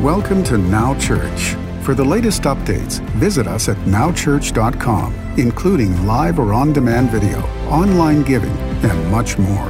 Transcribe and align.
Welcome 0.00 0.42
to 0.44 0.58
Now 0.58 0.98
Church. 0.98 1.54
For 1.84 1.94
the 1.94 2.02
latest 2.02 2.42
updates, 2.42 2.98
visit 3.10 3.46
us 3.46 3.68
at 3.68 3.76
nowchurch.com, 3.78 5.14
including 5.38 6.06
live 6.06 6.40
or 6.40 6.52
on 6.54 6.72
demand 6.72 7.10
video, 7.10 7.40
online 7.68 8.22
giving, 8.22 8.50
and 8.50 9.10
much 9.12 9.38
more. 9.38 9.68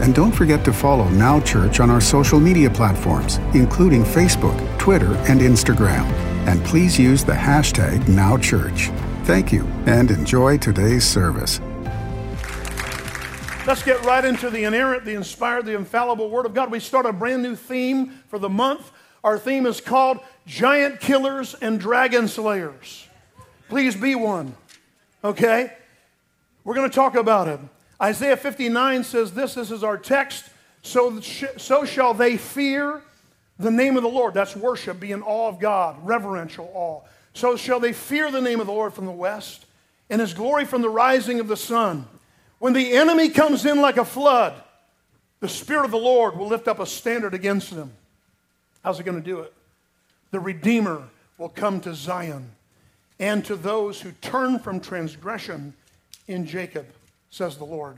And 0.00 0.14
don't 0.14 0.32
forget 0.32 0.64
to 0.64 0.72
follow 0.72 1.06
Now 1.10 1.40
Church 1.40 1.78
on 1.78 1.90
our 1.90 2.00
social 2.00 2.40
media 2.40 2.70
platforms, 2.70 3.36
including 3.52 4.02
Facebook, 4.02 4.56
Twitter, 4.78 5.14
and 5.28 5.40
Instagram. 5.40 6.04
And 6.46 6.64
please 6.64 6.98
use 6.98 7.22
the 7.22 7.32
hashtag 7.32 7.98
NowChurch. 8.04 8.96
Thank 9.26 9.52
you 9.52 9.64
and 9.84 10.10
enjoy 10.10 10.56
today's 10.56 11.04
service. 11.04 11.60
Let's 13.66 13.82
get 13.82 14.02
right 14.04 14.24
into 14.24 14.48
the 14.48 14.64
inerrant, 14.64 15.04
the 15.04 15.14
inspired, 15.14 15.66
the 15.66 15.74
infallible 15.74 16.30
Word 16.30 16.46
of 16.46 16.54
God. 16.54 16.70
We 16.70 16.80
start 16.80 17.04
a 17.04 17.12
brand 17.12 17.42
new 17.42 17.56
theme 17.56 18.18
for 18.28 18.38
the 18.38 18.48
month. 18.48 18.90
Our 19.22 19.38
theme 19.38 19.66
is 19.66 19.80
called 19.80 20.20
Giant 20.46 21.00
Killers 21.00 21.54
and 21.54 21.78
Dragon 21.78 22.28
Slayers. 22.28 23.06
Please 23.68 23.94
be 23.94 24.14
one. 24.14 24.54
Okay? 25.22 25.72
We're 26.64 26.74
going 26.74 26.88
to 26.88 26.94
talk 26.94 27.14
about 27.14 27.48
it. 27.48 27.60
Isaiah 28.00 28.36
59 28.36 29.04
says 29.04 29.32
this 29.32 29.54
this 29.54 29.70
is 29.70 29.84
our 29.84 29.98
text. 29.98 30.44
So, 30.82 31.20
so 31.20 31.84
shall 31.84 32.14
they 32.14 32.36
fear 32.38 33.02
the 33.60 33.70
name 33.70 33.96
of 33.96 34.02
the 34.02 34.08
Lord. 34.08 34.32
That's 34.32 34.56
worship, 34.56 34.98
be 34.98 35.12
in 35.12 35.22
awe 35.22 35.48
of 35.48 35.60
God, 35.60 35.96
reverential 36.02 36.70
awe. 36.74 37.02
So 37.34 37.56
shall 37.56 37.78
they 37.78 37.92
fear 37.92 38.30
the 38.30 38.40
name 38.40 38.58
of 38.58 38.66
the 38.66 38.72
Lord 38.72 38.94
from 38.94 39.06
the 39.06 39.12
west, 39.12 39.66
and 40.08 40.20
his 40.20 40.34
glory 40.34 40.64
from 40.64 40.82
the 40.82 40.88
rising 40.88 41.38
of 41.38 41.46
the 41.46 41.56
sun. 41.56 42.06
When 42.58 42.72
the 42.72 42.92
enemy 42.92 43.28
comes 43.28 43.64
in 43.66 43.80
like 43.80 43.98
a 43.98 44.04
flood, 44.04 44.54
the 45.40 45.48
Spirit 45.48 45.84
of 45.84 45.90
the 45.90 45.98
Lord 45.98 46.36
will 46.36 46.48
lift 46.48 46.68
up 46.68 46.80
a 46.80 46.86
standard 46.86 47.34
against 47.34 47.74
them. 47.74 47.92
How's 48.82 48.98
he 48.98 49.04
going 49.04 49.20
to 49.20 49.24
do 49.24 49.40
it? 49.40 49.52
The 50.30 50.40
Redeemer 50.40 51.08
will 51.38 51.48
come 51.48 51.80
to 51.80 51.94
Zion 51.94 52.50
and 53.18 53.44
to 53.44 53.56
those 53.56 54.00
who 54.00 54.12
turn 54.12 54.58
from 54.58 54.80
transgression 54.80 55.74
in 56.26 56.46
Jacob, 56.46 56.86
says 57.30 57.56
the 57.56 57.64
Lord. 57.64 57.96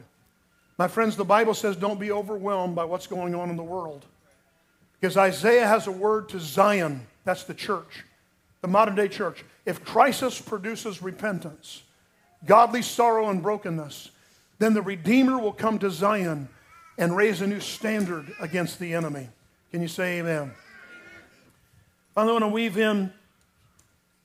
My 0.78 0.88
friends, 0.88 1.16
the 1.16 1.24
Bible 1.24 1.54
says 1.54 1.76
don't 1.76 2.00
be 2.00 2.10
overwhelmed 2.10 2.74
by 2.74 2.84
what's 2.84 3.06
going 3.06 3.34
on 3.34 3.50
in 3.50 3.56
the 3.56 3.62
world. 3.62 4.04
Because 5.00 5.16
Isaiah 5.16 5.66
has 5.66 5.86
a 5.86 5.92
word 5.92 6.28
to 6.30 6.40
Zion, 6.40 7.06
that's 7.24 7.44
the 7.44 7.54
church, 7.54 8.04
the 8.62 8.68
modern 8.68 8.94
day 8.94 9.08
church. 9.08 9.44
If 9.66 9.84
crisis 9.84 10.40
produces 10.40 11.02
repentance, 11.02 11.82
godly 12.46 12.82
sorrow 12.82 13.28
and 13.28 13.42
brokenness, 13.42 14.10
then 14.58 14.74
the 14.74 14.82
Redeemer 14.82 15.38
will 15.38 15.52
come 15.52 15.78
to 15.80 15.90
Zion 15.90 16.48
and 16.98 17.16
raise 17.16 17.40
a 17.40 17.46
new 17.46 17.60
standard 17.60 18.32
against 18.40 18.78
the 18.78 18.94
enemy. 18.94 19.28
Can 19.70 19.82
you 19.82 19.88
say 19.88 20.18
amen? 20.18 20.52
I 22.16 22.24
want 22.24 22.40
to 22.40 22.48
weave 22.48 22.76
in 22.76 23.12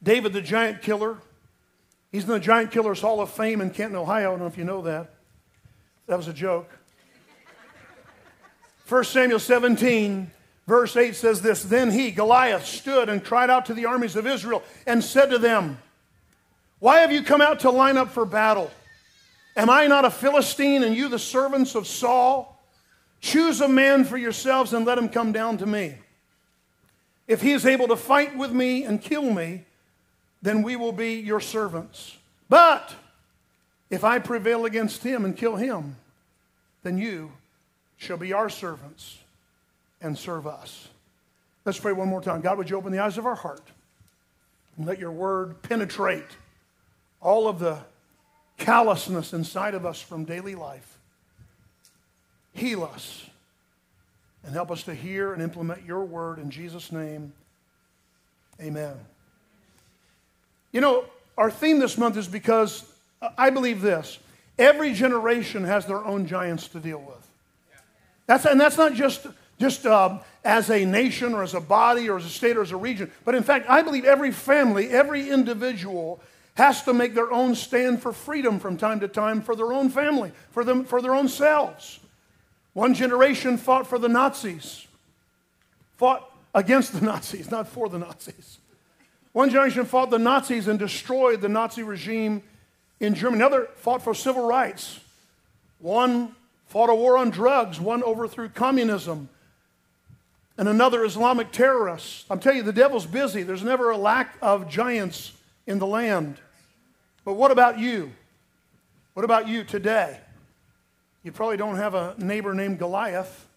David 0.03 0.33
the 0.33 0.41
giant 0.41 0.81
killer. 0.81 1.17
He's 2.11 2.23
in 2.23 2.29
the 2.29 2.39
Giant 2.39 2.71
Killers 2.71 3.01
Hall 3.01 3.21
of 3.21 3.29
Fame 3.31 3.61
in 3.61 3.69
Canton, 3.69 3.97
Ohio. 3.97 4.29
I 4.29 4.31
don't 4.31 4.39
know 4.39 4.47
if 4.47 4.57
you 4.57 4.63
know 4.63 4.81
that. 4.83 5.13
That 6.07 6.17
was 6.17 6.27
a 6.27 6.33
joke. 6.33 6.69
1 8.87 9.03
Samuel 9.03 9.39
17, 9.39 10.31
verse 10.65 10.95
8 10.95 11.15
says 11.15 11.41
this 11.41 11.63
Then 11.63 11.91
he, 11.91 12.11
Goliath, 12.11 12.65
stood 12.65 13.09
and 13.09 13.23
cried 13.23 13.49
out 13.49 13.65
to 13.65 13.73
the 13.73 13.85
armies 13.85 14.15
of 14.15 14.25
Israel 14.25 14.63
and 14.85 15.03
said 15.03 15.29
to 15.29 15.37
them, 15.37 15.77
Why 16.79 16.99
have 16.99 17.11
you 17.11 17.23
come 17.23 17.41
out 17.41 17.61
to 17.61 17.71
line 17.71 17.97
up 17.97 18.11
for 18.11 18.25
battle? 18.25 18.71
Am 19.57 19.69
I 19.69 19.87
not 19.87 20.05
a 20.05 20.11
Philistine 20.11 20.83
and 20.83 20.95
you 20.95 21.09
the 21.09 21.19
servants 21.19 21.75
of 21.75 21.87
Saul? 21.87 22.61
Choose 23.19 23.59
a 23.59 23.67
man 23.67 24.05
for 24.05 24.17
yourselves 24.17 24.73
and 24.73 24.85
let 24.85 24.97
him 24.97 25.09
come 25.09 25.31
down 25.31 25.57
to 25.57 25.65
me. 25.65 25.95
If 27.27 27.41
he 27.41 27.51
is 27.51 27.65
able 27.65 27.87
to 27.89 27.95
fight 27.95 28.37
with 28.37 28.51
me 28.51 28.83
and 28.83 29.01
kill 29.01 29.29
me, 29.29 29.65
then 30.41 30.63
we 30.63 30.75
will 30.75 30.91
be 30.93 31.15
your 31.15 31.41
servants. 31.41 32.17
But 32.47 32.95
if 33.89 34.03
I 34.03 34.19
prevail 34.19 34.65
against 34.65 35.03
him 35.03 35.25
and 35.25 35.35
kill 35.35 35.55
him, 35.55 35.97
then 36.83 36.97
you 36.97 37.31
shall 37.97 38.17
be 38.17 38.31
our 38.33 38.49
servants 38.49 39.17
and 40.01 40.17
serve 40.17 40.47
us. 40.47 40.87
Let's 41.65 41.79
pray 41.79 41.91
one 41.91 42.07
more 42.07 42.21
time. 42.21 42.41
God, 42.41 42.57
would 42.57 42.69
you 42.69 42.77
open 42.77 42.91
the 42.91 42.99
eyes 42.99 43.17
of 43.17 43.25
our 43.25 43.35
heart 43.35 43.63
and 44.77 44.85
let 44.85 44.99
your 44.99 45.11
word 45.11 45.61
penetrate 45.63 46.37
all 47.19 47.47
of 47.47 47.59
the 47.59 47.79
callousness 48.57 49.33
inside 49.33 49.73
of 49.73 49.85
us 49.85 49.99
from 49.99 50.23
daily 50.23 50.55
life? 50.55 50.97
Heal 52.53 52.85
us 52.85 53.25
and 54.47 54.55
help 54.55 54.71
us 54.71 54.83
to 54.83 54.95
hear 54.95 55.33
and 55.33 55.41
implement 55.41 55.85
your 55.85 56.05
word 56.05 56.39
in 56.39 56.49
Jesus' 56.49 56.89
name. 56.91 57.33
Amen. 58.61 58.95
You 60.71 60.79
know, 60.79 61.03
our 61.37 61.51
theme 61.51 61.79
this 61.79 61.97
month 61.97 62.15
is 62.15 62.29
because 62.29 62.89
I 63.37 63.49
believe 63.49 63.81
this 63.81 64.19
every 64.57 64.93
generation 64.93 65.65
has 65.65 65.85
their 65.85 66.03
own 66.03 66.25
giants 66.25 66.69
to 66.69 66.79
deal 66.79 66.99
with. 66.99 67.27
That's, 68.25 68.45
and 68.45 68.59
that's 68.59 68.77
not 68.77 68.93
just, 68.93 69.27
just 69.59 69.85
uh, 69.85 70.19
as 70.45 70.71
a 70.71 70.85
nation 70.85 71.33
or 71.33 71.43
as 71.43 71.53
a 71.53 71.59
body 71.59 72.09
or 72.09 72.17
as 72.17 72.25
a 72.25 72.29
state 72.29 72.57
or 72.57 72.61
as 72.61 72.71
a 72.71 72.77
region, 72.77 73.11
but 73.25 73.35
in 73.35 73.43
fact, 73.43 73.69
I 73.69 73.81
believe 73.81 74.05
every 74.05 74.31
family, 74.31 74.89
every 74.89 75.29
individual 75.29 76.21
has 76.55 76.83
to 76.83 76.93
make 76.93 77.13
their 77.13 77.31
own 77.31 77.53
stand 77.53 78.01
for 78.01 78.13
freedom 78.13 78.59
from 78.59 78.77
time 78.77 79.01
to 79.01 79.09
time 79.09 79.41
for 79.41 79.55
their 79.55 79.73
own 79.73 79.89
family, 79.89 80.31
for, 80.51 80.63
them, 80.63 80.85
for 80.85 81.01
their 81.01 81.13
own 81.13 81.27
selves. 81.27 81.99
One 82.77 82.93
generation 82.93 83.57
fought 83.57 83.87
for 83.87 83.97
the 83.97 84.07
Nazis, 84.07 84.85
fought 85.95 86.31
against 86.53 86.93
the 86.93 87.03
Nazis, 87.05 87.49
not 87.49 87.67
for 87.67 87.89
the 87.89 87.97
Nazis. 87.97 88.59
One 89.33 89.49
generation 89.49 89.83
fought 89.83 90.11
the 90.11 90.19
Nazis 90.19 90.67
and 90.67 90.77
destroyed 90.77 91.41
the 91.41 91.49
Nazi 91.49 91.81
regime 91.81 92.43
in 92.99 93.15
Germany. 93.15 93.41
Another 93.41 93.69
fought 93.77 94.03
for 94.03 94.13
civil 94.13 94.45
rights. 94.45 94.99
One 95.79 96.35
fought 96.67 96.91
a 96.91 96.93
war 96.93 97.17
on 97.17 97.31
drugs. 97.31 97.81
One 97.81 98.03
overthrew 98.03 98.49
communism. 98.49 99.29
And 100.55 100.69
another 100.69 101.03
Islamic 101.03 101.51
terrorist. 101.51 102.27
I'm 102.29 102.39
telling 102.39 102.57
you, 102.57 102.63
the 102.63 102.71
devil's 102.71 103.07
busy. 103.07 103.41
There's 103.41 103.63
never 103.63 103.89
a 103.89 103.97
lack 103.97 104.37
of 104.39 104.69
giants 104.69 105.31
in 105.65 105.79
the 105.79 105.87
land. 105.87 106.37
But 107.25 107.33
what 107.33 107.49
about 107.49 107.79
you? 107.79 108.11
What 109.15 109.23
about 109.23 109.47
you 109.47 109.63
today? 109.63 110.19
You 111.27 111.33
probably 111.33 111.57
don't 111.57 111.75
have 111.75 111.93
a 111.93 112.15
neighbor 112.17 112.53
named 112.53 112.79
Goliath, 112.79 113.49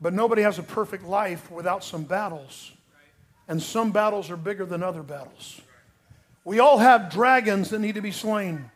but 0.00 0.14
nobody 0.14 0.42
has 0.42 0.60
a 0.60 0.62
perfect 0.62 1.02
life 1.02 1.50
without 1.50 1.82
some 1.82 2.04
battles. 2.04 2.70
And 3.48 3.60
some 3.60 3.90
battles 3.90 4.30
are 4.30 4.36
bigger 4.36 4.64
than 4.64 4.84
other 4.84 5.02
battles. 5.02 5.60
We 6.44 6.60
all 6.60 6.78
have 6.78 7.10
dragons 7.10 7.70
that 7.70 7.80
need 7.80 7.96
to 7.96 8.00
be 8.00 8.12
slain, 8.12 8.70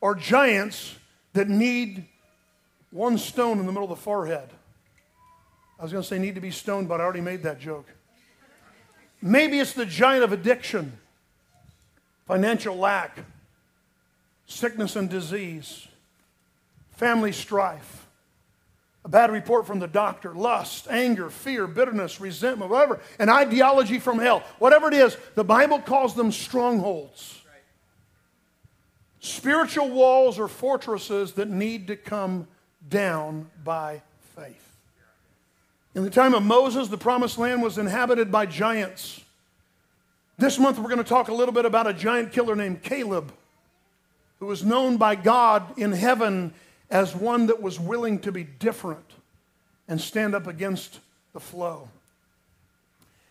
or 0.00 0.14
giants 0.14 0.96
that 1.34 1.50
need 1.50 2.06
one 2.90 3.18
stone 3.18 3.58
in 3.58 3.66
the 3.66 3.72
middle 3.72 3.84
of 3.84 3.98
the 3.98 4.02
forehead. 4.02 4.48
I 5.78 5.82
was 5.82 5.92
going 5.92 6.02
to 6.02 6.08
say 6.08 6.18
need 6.18 6.36
to 6.36 6.40
be 6.40 6.52
stoned, 6.52 6.88
but 6.88 7.02
I 7.02 7.04
already 7.04 7.20
made 7.20 7.42
that 7.42 7.60
joke. 7.60 7.86
Maybe 9.20 9.58
it's 9.58 9.74
the 9.74 9.84
giant 9.84 10.24
of 10.24 10.32
addiction, 10.32 10.94
financial 12.26 12.76
lack, 12.76 13.18
sickness 14.46 14.96
and 14.96 15.10
disease 15.10 15.88
family 16.92 17.32
strife, 17.32 18.06
a 19.04 19.08
bad 19.08 19.30
report 19.32 19.66
from 19.66 19.80
the 19.80 19.88
doctor, 19.88 20.34
lust, 20.34 20.86
anger, 20.88 21.28
fear, 21.30 21.66
bitterness, 21.66 22.20
resentment, 22.20 22.70
whatever, 22.70 23.00
an 23.18 23.28
ideology 23.28 23.98
from 23.98 24.18
hell, 24.18 24.42
whatever 24.58 24.88
it 24.88 24.94
is, 24.94 25.16
the 25.34 25.44
Bible 25.44 25.80
calls 25.80 26.14
them 26.14 26.30
strongholds. 26.30 27.40
Spiritual 29.20 29.90
walls 29.90 30.38
or 30.38 30.48
fortresses 30.48 31.32
that 31.32 31.48
need 31.48 31.86
to 31.88 31.96
come 31.96 32.46
down 32.88 33.50
by 33.64 34.02
faith. 34.36 34.76
In 35.94 36.02
the 36.02 36.10
time 36.10 36.34
of 36.34 36.42
Moses, 36.42 36.88
the 36.88 36.98
promised 36.98 37.38
land 37.38 37.62
was 37.62 37.78
inhabited 37.78 38.32
by 38.32 38.46
giants. 38.46 39.20
This 40.38 40.58
month, 40.58 40.78
we're 40.78 40.88
going 40.88 40.98
to 40.98 41.04
talk 41.04 41.28
a 41.28 41.34
little 41.34 41.54
bit 41.54 41.64
about 41.64 41.86
a 41.86 41.92
giant 41.92 42.32
killer 42.32 42.56
named 42.56 42.82
Caleb, 42.82 43.32
who 44.40 44.46
was 44.46 44.64
known 44.64 44.96
by 44.96 45.14
God 45.14 45.78
in 45.78 45.92
heaven 45.92 46.52
as 46.92 47.16
one 47.16 47.46
that 47.46 47.60
was 47.62 47.80
willing 47.80 48.18
to 48.20 48.30
be 48.30 48.44
different 48.44 49.14
and 49.88 49.98
stand 49.98 50.34
up 50.34 50.46
against 50.46 51.00
the 51.32 51.40
flow. 51.40 51.88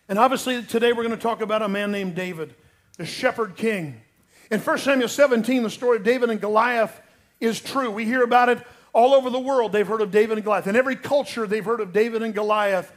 And 0.08 0.18
obviously, 0.18 0.62
today 0.64 0.92
we're 0.92 1.04
going 1.04 1.16
to 1.16 1.22
talk 1.22 1.40
about 1.40 1.62
a 1.62 1.68
man 1.68 1.92
named 1.92 2.16
David, 2.16 2.54
the 2.98 3.06
shepherd 3.06 3.56
king. 3.56 4.02
In 4.50 4.58
1 4.58 4.78
Samuel 4.78 5.08
17, 5.08 5.62
the 5.62 5.70
story 5.70 5.98
of 5.98 6.02
David 6.02 6.28
and 6.28 6.40
Goliath 6.40 7.00
is 7.40 7.60
true. 7.60 7.88
We 7.88 8.04
hear 8.04 8.24
about 8.24 8.48
it 8.48 8.58
all 8.92 9.14
over 9.14 9.30
the 9.30 9.38
world. 9.38 9.70
They've 9.70 9.86
heard 9.86 10.02
of 10.02 10.10
David 10.10 10.38
and 10.38 10.44
Goliath. 10.44 10.66
In 10.66 10.74
every 10.74 10.96
culture, 10.96 11.46
they've 11.46 11.64
heard 11.64 11.80
of 11.80 11.92
David 11.92 12.22
and 12.22 12.34
Goliath 12.34 12.92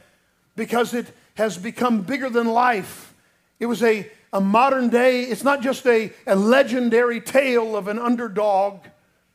because 0.56 0.94
it 0.94 1.06
has 1.34 1.56
become 1.56 2.02
bigger 2.02 2.28
than 2.28 2.48
life. 2.48 3.14
It 3.60 3.66
was 3.66 3.84
a, 3.84 4.10
a 4.32 4.40
modern 4.40 4.88
day, 4.88 5.22
it's 5.22 5.44
not 5.44 5.62
just 5.62 5.86
a, 5.86 6.12
a 6.26 6.34
legendary 6.34 7.20
tale 7.20 7.76
of 7.76 7.86
an 7.86 8.00
underdog 8.00 8.80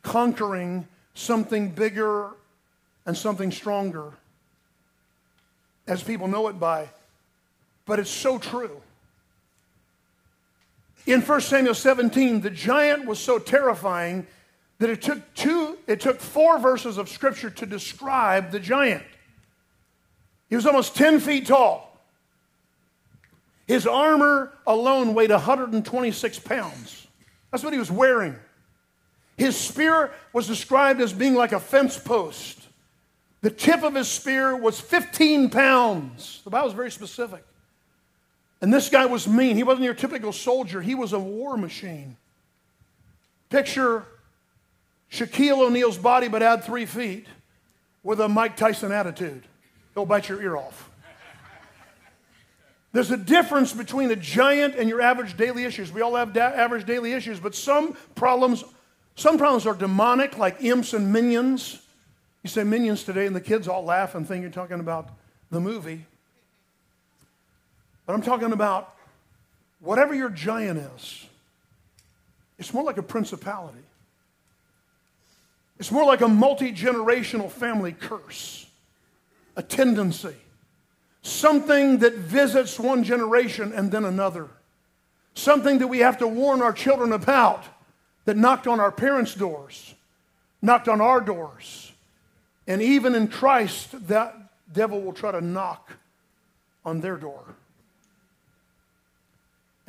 conquering 0.03 0.87
something 1.13 1.69
bigger 1.69 2.31
and 3.05 3.17
something 3.17 3.51
stronger, 3.51 4.13
as 5.87 6.03
people 6.03 6.27
know 6.27 6.47
it 6.47 6.59
by 6.59 6.89
but 7.85 7.99
it's 7.99 8.09
so 8.09 8.37
true. 8.37 8.81
In 11.05 11.21
1 11.21 11.41
Samuel 11.41 11.73
17, 11.73 12.41
the 12.41 12.49
giant 12.49 13.05
was 13.05 13.19
so 13.19 13.39
terrifying 13.39 14.27
that 14.77 14.89
it 14.89 15.01
took 15.01 15.33
two, 15.33 15.77
it 15.87 15.99
took 15.99 16.19
four 16.19 16.57
verses 16.59 16.97
of 16.97 17.09
scripture 17.09 17.49
to 17.49 17.65
describe 17.65 18.51
the 18.51 18.59
giant. 18.59 19.03
He 20.49 20.55
was 20.55 20.65
almost 20.65 20.95
10 20.95 21.19
feet 21.19 21.47
tall. 21.47 21.99
His 23.67 23.87
armor 23.87 24.53
alone 24.67 25.13
weighed 25.13 25.31
126 25.31 26.39
pounds. 26.39 27.07
That's 27.51 27.63
what 27.63 27.73
he 27.73 27.79
was 27.79 27.91
wearing. 27.91 28.35
His 29.37 29.57
spear 29.57 30.11
was 30.33 30.47
described 30.47 31.01
as 31.01 31.13
being 31.13 31.35
like 31.35 31.51
a 31.51 31.59
fence 31.59 31.97
post. 31.97 32.59
The 33.41 33.49
tip 33.49 33.83
of 33.83 33.95
his 33.95 34.07
spear 34.07 34.55
was 34.55 34.79
15 34.79 35.49
pounds. 35.49 36.41
The 36.43 36.51
Bible 36.51 36.67
is 36.67 36.73
very 36.73 36.91
specific. 36.91 37.43
And 38.61 38.71
this 38.71 38.89
guy 38.89 39.07
was 39.07 39.27
mean. 39.27 39.55
He 39.55 39.63
wasn't 39.63 39.85
your 39.85 39.95
typical 39.95 40.31
soldier, 40.31 40.81
he 40.81 40.95
was 40.95 41.13
a 41.13 41.19
war 41.19 41.57
machine. 41.57 42.17
Picture 43.49 44.05
Shaquille 45.11 45.59
O'Neal's 45.59 45.97
body, 45.97 46.27
but 46.29 46.41
add 46.41 46.63
three 46.63 46.85
feet 46.85 47.25
with 48.03 48.21
a 48.21 48.29
Mike 48.29 48.55
Tyson 48.55 48.91
attitude. 48.91 49.43
He'll 49.93 50.05
bite 50.05 50.29
your 50.29 50.41
ear 50.41 50.55
off. 50.55 50.89
There's 52.93 53.11
a 53.11 53.17
difference 53.17 53.73
between 53.73 54.11
a 54.11 54.15
giant 54.15 54.75
and 54.75 54.89
your 54.89 55.01
average 55.01 55.37
daily 55.37 55.63
issues. 55.63 55.91
We 55.91 56.01
all 56.01 56.15
have 56.15 56.33
da- 56.33 56.41
average 56.41 56.85
daily 56.85 57.13
issues, 57.13 57.39
but 57.39 57.55
some 57.55 57.95
problems, 58.15 58.63
some 59.15 59.37
problems 59.37 59.65
are 59.65 59.75
demonic, 59.75 60.37
like 60.37 60.63
imps 60.63 60.93
and 60.93 61.11
minions. 61.11 61.81
You 62.43 62.49
say 62.49 62.63
minions 62.63 63.03
today, 63.03 63.25
and 63.25 63.35
the 63.35 63.41
kids 63.41 63.67
all 63.67 63.83
laugh 63.83 64.15
and 64.15 64.27
think 64.27 64.41
you're 64.41 64.51
talking 64.51 64.79
about 64.79 65.09
the 65.51 65.59
movie. 65.59 66.05
But 68.05 68.13
I'm 68.13 68.21
talking 68.21 68.51
about 68.51 68.95
whatever 69.79 70.13
your 70.13 70.29
giant 70.29 70.79
is, 70.79 71.25
it's 72.57 72.73
more 72.73 72.83
like 72.83 72.97
a 72.97 73.03
principality. 73.03 73.79
It's 75.79 75.91
more 75.91 76.05
like 76.05 76.21
a 76.21 76.27
multi 76.27 76.71
generational 76.71 77.49
family 77.49 77.93
curse, 77.93 78.67
a 79.55 79.63
tendency, 79.63 80.35
something 81.23 81.99
that 81.99 82.13
visits 82.13 82.79
one 82.79 83.03
generation 83.03 83.73
and 83.73 83.91
then 83.91 84.05
another, 84.05 84.47
something 85.33 85.79
that 85.79 85.87
we 85.87 85.99
have 85.99 86.19
to 86.19 86.27
warn 86.27 86.61
our 86.61 86.73
children 86.73 87.11
about 87.13 87.63
that 88.25 88.37
knocked 88.37 88.67
on 88.67 88.79
our 88.79 88.91
parents' 88.91 89.33
doors, 89.33 89.93
knocked 90.61 90.87
on 90.87 91.01
our 91.01 91.21
doors. 91.21 91.91
And 92.67 92.81
even 92.81 93.15
in 93.15 93.27
Christ, 93.27 94.07
that 94.07 94.35
devil 94.71 95.01
will 95.01 95.13
try 95.13 95.31
to 95.31 95.41
knock 95.41 95.93
on 96.85 97.01
their 97.01 97.17
door 97.17 97.43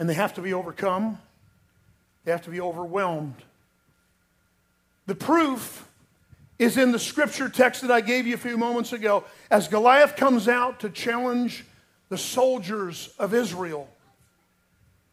and 0.03 0.09
they 0.09 0.15
have 0.15 0.35
to 0.35 0.41
be 0.41 0.53
overcome, 0.53 1.17
they 2.25 2.33
have 2.33 2.43
to 2.43 2.51
be 2.51 2.61
overwhelmed. 2.61 3.37
The 5.07 5.15
proof 5.15 5.87
is 6.59 6.77
in 6.77 6.91
the 6.91 6.99
scripture 6.99 7.49
text 7.49 7.83
that 7.83 7.91
I 7.93 8.01
gave 8.01 8.27
you 8.27 8.35
a 8.35 8.39
few 8.39 8.57
moments 8.57 8.93
ago. 8.93 9.25
As 9.49 9.69
Goliath 9.69 10.17
comes 10.17 10.49
out 10.49 10.81
to 10.81 10.91
challenge 10.91 11.65
the 12.09 12.19
soldiers 12.19 13.15
of 13.17 13.33
Israel, 13.33 13.89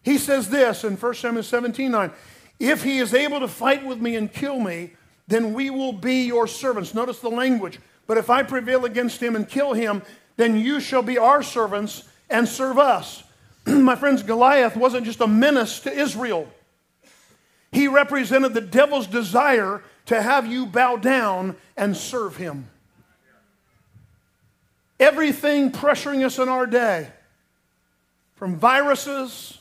he 0.01 0.18
says 0.18 0.50
this 0.50 0.83
in 0.83 0.95
1 0.95 1.13
Samuel 1.13 1.44
17 1.44 1.92
9 1.92 2.12
If 2.59 2.83
he 2.83 3.00
is 3.00 3.13
able 3.13 3.39
to 3.39 3.47
fight 3.47 3.85
with 3.85 4.00
me 4.00 4.15
and 4.15 4.31
kill 4.31 4.59
me, 4.59 4.91
then 5.27 5.53
we 5.53 5.69
will 5.69 5.94
be 5.94 6.25
your 6.25 6.45
servants. 6.45 6.94
Notice 6.94 7.19
the 7.19 7.29
language. 7.29 7.79
But 8.06 8.17
if 8.17 8.29
I 8.29 8.44
prevail 8.44 8.85
against 8.85 9.21
him 9.21 9.35
and 9.35 9.47
kill 9.47 9.73
him, 9.73 10.01
then 10.35 10.57
you 10.57 10.79
shall 10.79 11.03
be 11.03 11.17
our 11.17 11.44
servants 11.44 12.03
and 12.29 12.47
serve 12.47 12.77
us. 12.77 13.23
my 13.65 13.95
friends, 13.95 14.23
Goliath 14.23 14.75
wasn't 14.75 15.06
just 15.06 15.21
a 15.21 15.27
menace 15.27 15.79
to 15.81 15.91
Israel, 15.91 16.50
he 17.71 17.88
represented 17.88 18.56
the 18.56 18.61
devil's 18.61 19.06
desire 19.06 19.83
to 20.07 20.19
have 20.19 20.47
you 20.47 20.65
bow 20.65 20.95
down 20.95 21.56
and 21.77 21.95
serve 21.95 22.35
him. 22.35 22.67
Everything 25.00 25.71
pressuring 25.71 26.25
us 26.25 26.39
in 26.39 26.50
our 26.50 26.65
day, 26.65 27.09
from 28.35 28.56
viruses 28.56 29.59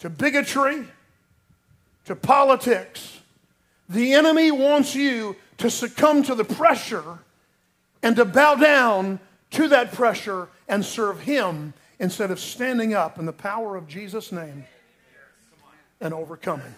to 0.00 0.10
bigotry 0.10 0.86
to 2.06 2.16
politics, 2.16 3.20
the 3.88 4.14
enemy 4.14 4.50
wants 4.50 4.94
you 4.94 5.36
to 5.58 5.70
succumb 5.70 6.22
to 6.24 6.34
the 6.34 6.44
pressure 6.44 7.18
and 8.02 8.16
to 8.16 8.24
bow 8.24 8.54
down 8.56 9.20
to 9.50 9.68
that 9.68 9.92
pressure 9.92 10.48
and 10.68 10.84
serve 10.84 11.20
him 11.20 11.74
instead 11.98 12.30
of 12.30 12.40
standing 12.40 12.94
up 12.94 13.18
in 13.18 13.26
the 13.26 13.32
power 13.32 13.76
of 13.76 13.86
Jesus' 13.86 14.32
name 14.32 14.64
and 16.00 16.12
overcoming. 16.12 16.74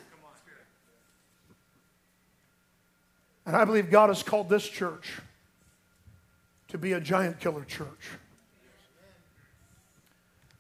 And 3.47 3.57
I 3.57 3.65
believe 3.65 3.91
God 3.91 4.09
has 4.09 4.23
called 4.23 4.49
this 4.49 4.69
church 4.69 5.21
to 6.69 6.79
be 6.79 6.93
a 6.93 7.01
giant 7.01 7.41
killer 7.41 7.65
church. 7.65 8.11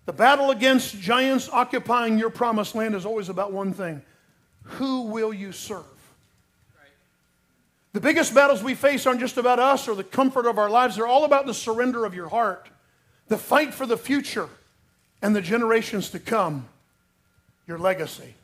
The 0.06 0.12
battle 0.12 0.50
against 0.50 1.00
giants 1.00 1.48
occupying 1.50 2.18
your 2.18 2.30
promised 2.30 2.74
land 2.74 2.94
is 2.94 3.06
always 3.06 3.30
about 3.30 3.52
one 3.52 3.72
thing 3.72 4.02
who 4.64 5.02
will 5.02 5.32
you 5.32 5.52
serve? 5.52 5.84
The 7.92 8.00
biggest 8.00 8.34
battles 8.34 8.62
we 8.62 8.74
face 8.74 9.06
aren't 9.06 9.20
just 9.20 9.36
about 9.36 9.60
us 9.60 9.86
or 9.86 9.94
the 9.94 10.02
comfort 10.02 10.46
of 10.46 10.58
our 10.58 10.68
lives, 10.68 10.96
they're 10.96 11.06
all 11.06 11.24
about 11.24 11.46
the 11.46 11.54
surrender 11.54 12.04
of 12.04 12.14
your 12.14 12.28
heart 12.28 12.68
the 13.28 13.38
fight 13.38 13.72
for 13.72 13.86
the 13.86 13.96
future 13.96 14.48
and 15.22 15.34
the 15.34 15.40
generations 15.40 16.10
to 16.10 16.18
come, 16.18 16.68
your 17.66 17.78
legacy. 17.78 18.34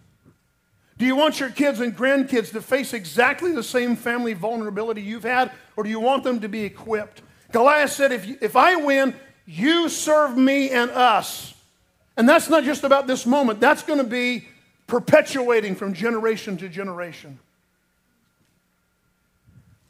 Do 0.97 1.07
you 1.07 1.17
want 1.17 1.41
your 1.41 1.51
kids 1.51 1.81
and 1.81 1.97
grandkids 1.97 2.53
to 2.53 2.63
face 2.63 2.93
exactly 2.93 3.53
the 3.53 3.63
same 3.63 3.97
family 3.97 4.33
vulnerability 4.33 5.03
you've 5.03 5.25
had, 5.25 5.51
or 5.77 5.85
do 5.85 5.91
you 5.91 6.01
want 6.01 6.25
them 6.25 6.41
to 6.41 6.49
be 6.49 6.63
equipped? 6.63 7.23
Goliath 7.53 7.93
said, 7.93 8.13
If, 8.13 8.27
you, 8.27 8.39
if 8.41 8.57
I 8.57 8.77
win, 8.77 9.15
you 9.47 9.89
serve 9.89 10.37
me 10.37 10.71
and 10.71 10.91
us. 10.91 11.55
And 12.17 12.29
that's 12.29 12.49
not 12.51 12.65
just 12.65 12.85
about 12.85 13.07
this 13.07 13.25
moment, 13.27 13.61
that's 13.61 13.83
going 13.83 13.99
to 13.99 14.05
be 14.05 14.47
perpetuating 14.91 15.77
from 15.77 15.95
generation 15.95 16.57
to 16.59 16.69
generation. 16.69 17.39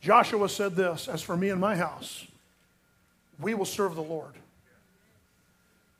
Joshua 0.00 0.48
said 0.48 0.76
this 0.76 1.08
As 1.08 1.22
for 1.22 1.36
me 1.36 1.48
and 1.48 1.60
my 1.60 1.74
house, 1.74 2.26
we 3.40 3.54
will 3.54 3.64
serve 3.64 3.96
the 3.96 4.02
Lord. 4.02 4.34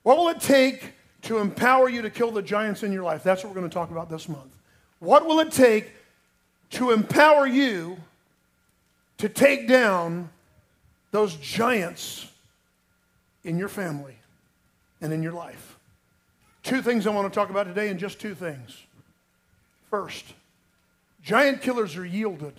What 0.03 0.17
will 0.17 0.29
it 0.29 0.39
take 0.39 0.93
to 1.23 1.39
empower 1.39 1.89
you 1.89 2.03
to 2.03 2.09
kill 2.09 2.31
the 2.31 2.41
giants 2.41 2.83
in 2.83 2.91
your 2.91 3.03
life? 3.03 3.23
That's 3.23 3.43
what 3.43 3.49
we're 3.49 3.59
going 3.59 3.69
to 3.69 3.73
talk 3.73 3.91
about 3.91 4.09
this 4.09 4.29
month. 4.29 4.55
What 4.99 5.25
will 5.25 5.39
it 5.39 5.51
take 5.51 5.91
to 6.71 6.91
empower 6.91 7.47
you 7.47 7.97
to 9.17 9.29
take 9.29 9.67
down 9.67 10.29
those 11.11 11.35
giants 11.35 12.27
in 13.43 13.57
your 13.57 13.67
family 13.67 14.15
and 15.01 15.11
in 15.11 15.23
your 15.23 15.33
life? 15.33 15.77
Two 16.63 16.83
things 16.83 17.07
I 17.07 17.09
want 17.09 17.31
to 17.31 17.35
talk 17.35 17.49
about 17.49 17.65
today, 17.65 17.89
and 17.89 17.99
just 17.99 18.19
two 18.19 18.35
things. 18.35 18.85
First, 19.91 20.23
giant 21.21 21.61
killers 21.61 21.97
are 21.97 22.05
yielded. 22.05 22.53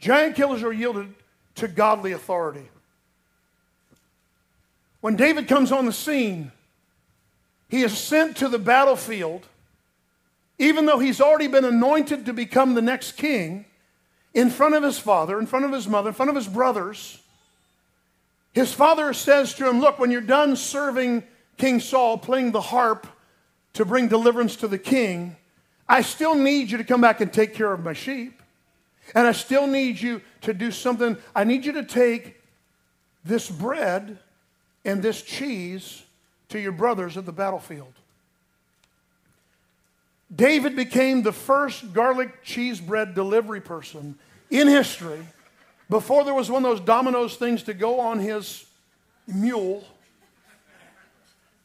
Giant 0.00 0.34
killers 0.34 0.64
are 0.64 0.72
yielded 0.72 1.14
to 1.54 1.68
godly 1.68 2.10
authority. 2.10 2.68
When 5.00 5.14
David 5.14 5.46
comes 5.46 5.70
on 5.70 5.86
the 5.86 5.92
scene, 5.92 6.50
he 7.68 7.82
is 7.82 7.96
sent 7.96 8.36
to 8.38 8.48
the 8.48 8.58
battlefield, 8.58 9.46
even 10.58 10.84
though 10.84 10.98
he's 10.98 11.20
already 11.20 11.46
been 11.46 11.64
anointed 11.64 12.26
to 12.26 12.32
become 12.32 12.74
the 12.74 12.82
next 12.82 13.12
king, 13.12 13.64
in 14.34 14.50
front 14.50 14.74
of 14.74 14.82
his 14.82 14.98
father, 14.98 15.38
in 15.38 15.46
front 15.46 15.64
of 15.64 15.70
his 15.70 15.86
mother, 15.86 16.08
in 16.08 16.14
front 16.14 16.28
of 16.28 16.34
his 16.34 16.48
brothers. 16.48 17.20
His 18.52 18.72
father 18.72 19.12
says 19.12 19.54
to 19.54 19.68
him, 19.68 19.80
Look, 19.80 20.00
when 20.00 20.10
you're 20.10 20.20
done 20.20 20.56
serving 20.56 21.22
King 21.56 21.78
Saul, 21.78 22.18
playing 22.18 22.50
the 22.50 22.60
harp 22.60 23.06
to 23.74 23.84
bring 23.84 24.08
deliverance 24.08 24.56
to 24.56 24.66
the 24.66 24.78
king, 24.78 25.36
I 25.88 26.02
still 26.02 26.34
need 26.34 26.70
you 26.70 26.78
to 26.78 26.84
come 26.84 27.00
back 27.00 27.20
and 27.20 27.32
take 27.32 27.54
care 27.54 27.72
of 27.72 27.84
my 27.84 27.92
sheep. 27.92 28.40
And 29.14 29.26
I 29.26 29.32
still 29.32 29.66
need 29.66 30.00
you 30.00 30.22
to 30.42 30.54
do 30.54 30.70
something. 30.70 31.16
I 31.34 31.44
need 31.44 31.64
you 31.64 31.72
to 31.72 31.84
take 31.84 32.40
this 33.24 33.50
bread 33.50 34.18
and 34.84 35.02
this 35.02 35.22
cheese 35.22 36.02
to 36.48 36.58
your 36.58 36.72
brothers 36.72 37.16
at 37.16 37.26
the 37.26 37.32
battlefield. 37.32 37.92
David 40.34 40.74
became 40.74 41.22
the 41.22 41.32
first 41.32 41.92
garlic 41.92 42.42
cheese 42.42 42.80
bread 42.80 43.14
delivery 43.14 43.60
person 43.60 44.18
in 44.50 44.68
history 44.68 45.20
before 45.88 46.24
there 46.24 46.34
was 46.34 46.50
one 46.50 46.64
of 46.64 46.70
those 46.70 46.84
Domino's 46.84 47.36
things 47.36 47.62
to 47.64 47.74
go 47.74 48.00
on 48.00 48.18
his 48.18 48.64
mule. 49.26 49.84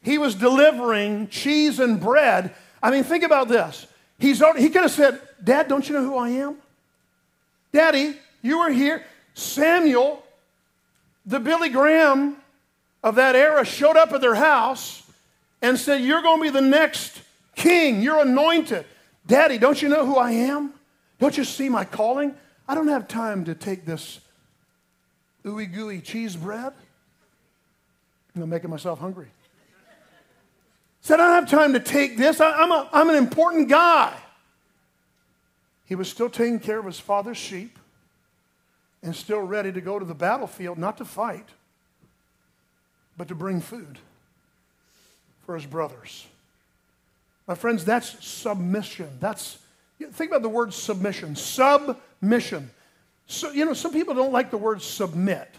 He 0.01 0.17
was 0.17 0.35
delivering 0.35 1.29
cheese 1.29 1.79
and 1.79 1.99
bread. 1.99 2.53
I 2.81 2.91
mean, 2.91 3.03
think 3.03 3.23
about 3.23 3.47
this. 3.47 3.87
He's 4.19 4.41
already, 4.41 4.61
he 4.61 4.69
could 4.69 4.83
have 4.83 4.91
said, 4.91 5.19
Dad, 5.43 5.67
don't 5.67 5.87
you 5.87 5.95
know 5.95 6.03
who 6.03 6.17
I 6.17 6.29
am? 6.29 6.57
Daddy, 7.71 8.15
you 8.41 8.59
were 8.59 8.69
here. 8.69 9.03
Samuel, 9.33 10.23
the 11.25 11.39
Billy 11.39 11.69
Graham 11.69 12.35
of 13.03 13.15
that 13.15 13.35
era 13.35 13.63
showed 13.63 13.95
up 13.95 14.11
at 14.11 14.21
their 14.21 14.35
house 14.35 15.03
and 15.61 15.77
said, 15.77 16.01
You're 16.01 16.21
going 16.21 16.39
to 16.39 16.43
be 16.43 16.49
the 16.49 16.61
next 16.61 17.21
king. 17.55 18.01
You're 18.01 18.21
anointed. 18.21 18.85
Daddy, 19.25 19.57
don't 19.57 19.81
you 19.81 19.89
know 19.89 20.05
who 20.05 20.17
I 20.17 20.31
am? 20.31 20.73
Don't 21.19 21.37
you 21.37 21.43
see 21.43 21.69
my 21.69 21.85
calling? 21.85 22.33
I 22.67 22.75
don't 22.75 22.87
have 22.87 23.07
time 23.07 23.45
to 23.45 23.55
take 23.55 23.85
this 23.85 24.19
ooey 25.45 25.71
gooey 25.71 26.01
cheese 26.01 26.35
bread. 26.35 26.73
I'm 28.35 28.49
making 28.49 28.69
myself 28.69 28.99
hungry. 28.99 29.27
Said, 31.01 31.19
I 31.19 31.27
don't 31.27 31.35
have 31.35 31.49
time 31.49 31.73
to 31.73 31.79
take 31.79 32.17
this. 32.17 32.41
I, 32.41 32.63
am 32.63 32.71
a, 32.71 32.89
I'm 32.91 33.09
an 33.09 33.15
important 33.15 33.69
guy. 33.69 34.15
He 35.85 35.95
was 35.95 36.09
still 36.09 36.29
taking 36.29 36.59
care 36.59 36.79
of 36.79 36.85
his 36.85 36.99
father's 36.99 37.37
sheep 37.37 37.79
and 39.01 39.15
still 39.15 39.41
ready 39.41 39.71
to 39.71 39.81
go 39.81 39.97
to 39.97 40.05
the 40.05 40.13
battlefield, 40.13 40.77
not 40.77 40.97
to 40.97 41.05
fight, 41.05 41.47
but 43.17 43.27
to 43.29 43.35
bring 43.35 43.61
food 43.61 43.97
for 45.45 45.55
his 45.55 45.65
brothers. 45.65 46.27
My 47.47 47.55
friends, 47.55 47.83
that's 47.83 48.23
submission. 48.23 49.09
That's 49.19 49.57
think 50.11 50.29
about 50.29 50.43
the 50.43 50.49
word 50.49 50.73
submission. 50.73 51.35
Submission. 51.35 52.69
So, 53.25 53.51
you 53.51 53.65
know, 53.65 53.73
some 53.73 53.91
people 53.91 54.13
don't 54.13 54.31
like 54.31 54.51
the 54.51 54.57
word 54.57 54.81
submit. 54.81 55.49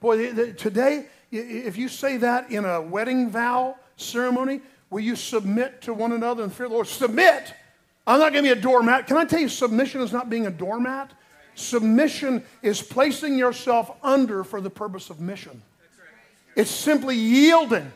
Boy, 0.00 0.32
today, 0.52 1.06
if 1.32 1.76
you 1.76 1.88
say 1.88 2.18
that 2.18 2.50
in 2.50 2.64
a 2.64 2.80
wedding 2.80 3.30
vow 3.30 3.76
ceremony, 3.96 4.60
will 4.90 5.00
you 5.00 5.16
submit 5.16 5.82
to 5.82 5.94
one 5.94 6.12
another 6.12 6.42
and 6.42 6.52
fear 6.52 6.68
the 6.68 6.74
Lord? 6.74 6.86
Submit. 6.86 7.54
I'm 8.06 8.20
not 8.20 8.32
going 8.32 8.44
to 8.44 8.54
be 8.54 8.58
a 8.58 8.62
doormat. 8.62 9.06
Can 9.06 9.16
I 9.16 9.24
tell 9.24 9.40
you, 9.40 9.48
submission 9.48 10.00
is 10.00 10.12
not 10.12 10.30
being 10.30 10.46
a 10.46 10.50
doormat? 10.50 11.10
Submission 11.54 12.44
is 12.62 12.82
placing 12.82 13.36
yourself 13.38 13.90
under 14.02 14.44
for 14.44 14.60
the 14.60 14.70
purpose 14.70 15.10
of 15.10 15.20
mission. 15.20 15.62
It's 16.54 16.70
simply 16.70 17.16
yielding. 17.16 17.90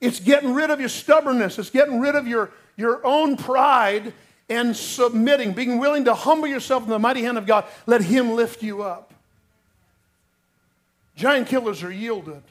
It's 0.00 0.20
getting 0.20 0.52
rid 0.52 0.70
of 0.70 0.80
your 0.80 0.88
stubbornness. 0.88 1.58
It's 1.58 1.70
getting 1.70 2.00
rid 2.00 2.16
of 2.16 2.26
your, 2.26 2.50
your 2.76 3.04
own 3.06 3.36
pride 3.36 4.12
and 4.48 4.76
submitting, 4.76 5.52
being 5.52 5.78
willing 5.78 6.04
to 6.04 6.14
humble 6.14 6.48
yourself 6.48 6.82
in 6.82 6.90
the 6.90 6.98
mighty 6.98 7.22
hand 7.22 7.38
of 7.38 7.46
God. 7.46 7.64
Let 7.86 8.02
Him 8.02 8.32
lift 8.32 8.62
you 8.62 8.82
up. 8.82 9.14
Giant 11.16 11.46
killers 11.46 11.82
are 11.82 11.92
yielded. 11.92 12.42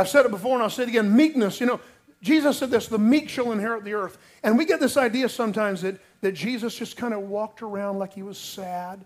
I've 0.00 0.08
said 0.08 0.24
it 0.24 0.30
before 0.30 0.54
and 0.54 0.62
I'll 0.62 0.70
say 0.70 0.84
it 0.84 0.88
again 0.88 1.14
meekness. 1.14 1.60
You 1.60 1.66
know, 1.66 1.80
Jesus 2.22 2.58
said 2.58 2.70
this 2.70 2.88
the 2.88 2.98
meek 2.98 3.28
shall 3.28 3.52
inherit 3.52 3.84
the 3.84 3.92
earth. 3.92 4.16
And 4.42 4.56
we 4.56 4.64
get 4.64 4.80
this 4.80 4.96
idea 4.96 5.28
sometimes 5.28 5.82
that, 5.82 6.00
that 6.22 6.32
Jesus 6.32 6.74
just 6.74 6.96
kind 6.96 7.12
of 7.12 7.20
walked 7.20 7.60
around 7.60 7.98
like 7.98 8.14
he 8.14 8.22
was 8.22 8.38
sad, 8.38 9.04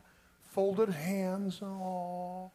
folded 0.50 0.90
hands, 0.90 1.60
and 1.62 2.50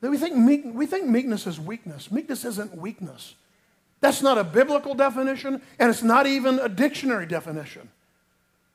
We 0.00 0.16
think, 0.16 0.34
meek, 0.34 0.62
we 0.64 0.86
think 0.86 1.06
meekness 1.06 1.46
is 1.46 1.60
weakness. 1.60 2.10
Meekness 2.10 2.46
isn't 2.46 2.74
weakness. 2.74 3.34
That's 4.00 4.22
not 4.22 4.38
a 4.38 4.44
biblical 4.44 4.94
definition, 4.94 5.60
and 5.78 5.90
it's 5.90 6.02
not 6.02 6.26
even 6.26 6.58
a 6.58 6.70
dictionary 6.70 7.26
definition. 7.26 7.90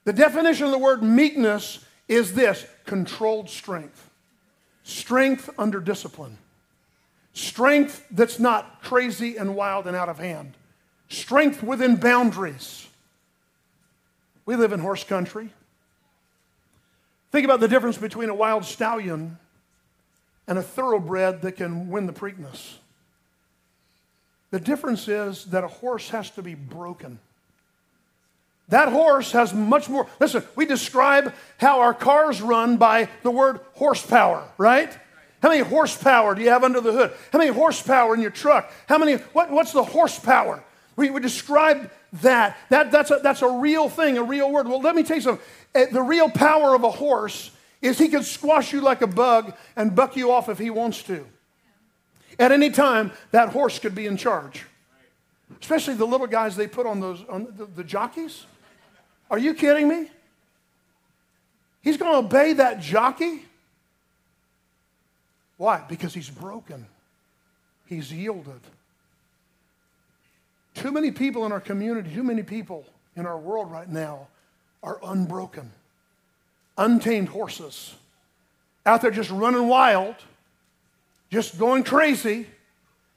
The 0.03 0.13
definition 0.13 0.67
of 0.67 0.71
the 0.71 0.77
word 0.77 1.01
meekness 1.01 1.83
is 2.07 2.35
this 2.35 2.65
controlled 2.85 3.49
strength, 3.49 4.07
strength 4.83 5.49
under 5.57 5.79
discipline. 5.79 6.37
Strength 7.37 8.03
that's 8.09 8.39
not 8.39 8.81
crazy 8.81 9.37
and 9.37 9.55
wild 9.55 9.85
and 9.85 9.95
out 9.95 10.09
of 10.09 10.17
hand. 10.17 10.55
Strength 11.07 11.61
within 11.61 11.95
boundaries. 11.95 12.87
We 14.47 14.55
live 14.55 14.73
in 14.73 14.79
horse 14.79 15.03
country. 15.03 15.51
Think 17.31 17.45
about 17.45 17.59
the 17.59 17.67
difference 17.67 17.99
between 17.99 18.29
a 18.29 18.33
wild 18.33 18.65
stallion 18.65 19.37
and 20.47 20.57
a 20.57 20.63
thoroughbred 20.63 21.43
that 21.43 21.57
can 21.57 21.91
win 21.91 22.07
the 22.07 22.11
Preakness. 22.11 22.77
The 24.49 24.59
difference 24.59 25.07
is 25.07 25.45
that 25.45 25.63
a 25.63 25.67
horse 25.67 26.09
has 26.09 26.31
to 26.31 26.41
be 26.41 26.55
broken. 26.55 27.19
That 28.69 28.89
horse 28.89 29.33
has 29.33 29.53
much 29.53 29.89
more. 29.89 30.07
Listen, 30.19 30.43
we 30.55 30.65
describe 30.65 31.35
how 31.59 31.81
our 31.81 31.93
cars 31.93 32.41
run 32.41 32.77
by 32.77 33.09
the 33.21 33.29
word 33.29 33.59
horsepower, 33.75 34.43
right? 34.57 34.97
How 35.41 35.49
many 35.49 35.61
horsepower 35.61 36.33
do 36.33 36.41
you 36.41 36.49
have 36.49 36.63
under 36.63 36.81
the 36.81 36.91
hood? 36.91 37.13
How 37.31 37.39
many 37.39 37.51
horsepower 37.51 38.13
in 38.15 38.21
your 38.21 38.31
truck? 38.31 38.71
How 38.87 38.97
many, 38.97 39.15
what, 39.33 39.51
what's 39.51 39.71
the 39.71 39.83
horsepower? 39.83 40.63
We 40.95 41.11
would 41.11 41.21
describe 41.21 41.91
that. 42.21 42.57
that 42.69 42.91
that's, 42.91 43.11
a, 43.11 43.19
that's 43.21 43.43
a 43.43 43.49
real 43.49 43.87
thing, 43.87 44.17
a 44.17 44.23
real 44.23 44.51
word. 44.51 44.67
Well, 44.67 44.81
let 44.81 44.95
me 44.95 45.03
tell 45.03 45.17
you 45.17 45.21
something. 45.21 45.45
Eh, 45.75 45.85
the 45.91 46.01
real 46.01 46.29
power 46.29 46.73
of 46.73 46.83
a 46.83 46.89
horse 46.89 47.51
is 47.81 47.99
he 47.99 48.07
can 48.07 48.23
squash 48.23 48.73
you 48.73 48.81
like 48.81 49.03
a 49.03 49.07
bug 49.07 49.55
and 49.75 49.95
buck 49.95 50.15
you 50.15 50.31
off 50.31 50.49
if 50.49 50.57
he 50.57 50.71
wants 50.71 51.03
to. 51.03 51.25
At 52.39 52.51
any 52.51 52.71
time, 52.71 53.11
that 53.31 53.49
horse 53.49 53.77
could 53.77 53.93
be 53.93 54.07
in 54.07 54.17
charge. 54.17 54.65
Especially 55.61 55.93
the 55.93 56.05
little 56.05 56.27
guys 56.27 56.55
they 56.55 56.67
put 56.67 56.85
on 56.85 56.99
those 56.99 57.23
on 57.29 57.53
the, 57.55 57.65
the 57.65 57.83
jockeys. 57.83 58.45
Are 59.29 59.37
you 59.37 59.53
kidding 59.53 59.87
me? 59.87 60.09
He's 61.81 61.97
going 61.97 62.11
to 62.11 62.17
obey 62.17 62.53
that 62.53 62.81
jockey? 62.81 63.46
Why? 65.57 65.83
Because 65.87 66.13
he's 66.13 66.29
broken, 66.29 66.85
he's 67.85 68.11
yielded. 68.11 68.61
Too 70.75 70.91
many 70.91 71.11
people 71.11 71.45
in 71.45 71.51
our 71.51 71.59
community, 71.59 72.13
too 72.13 72.23
many 72.23 72.43
people 72.43 72.85
in 73.15 73.25
our 73.25 73.37
world 73.37 73.71
right 73.71 73.89
now 73.89 74.27
are 74.83 74.99
unbroken, 75.03 75.71
untamed 76.77 77.29
horses 77.29 77.95
out 78.87 79.01
there 79.01 79.11
just 79.11 79.29
running 79.29 79.67
wild, 79.67 80.15
just 81.29 81.59
going 81.59 81.83
crazy, 81.83 82.47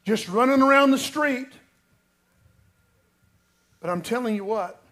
just 0.04 0.28
running 0.28 0.60
around 0.60 0.90
the 0.90 0.98
street. 0.98 1.46
But 3.80 3.88
I'm 3.88 4.02
telling 4.02 4.34
you 4.34 4.44
what, 4.44 4.82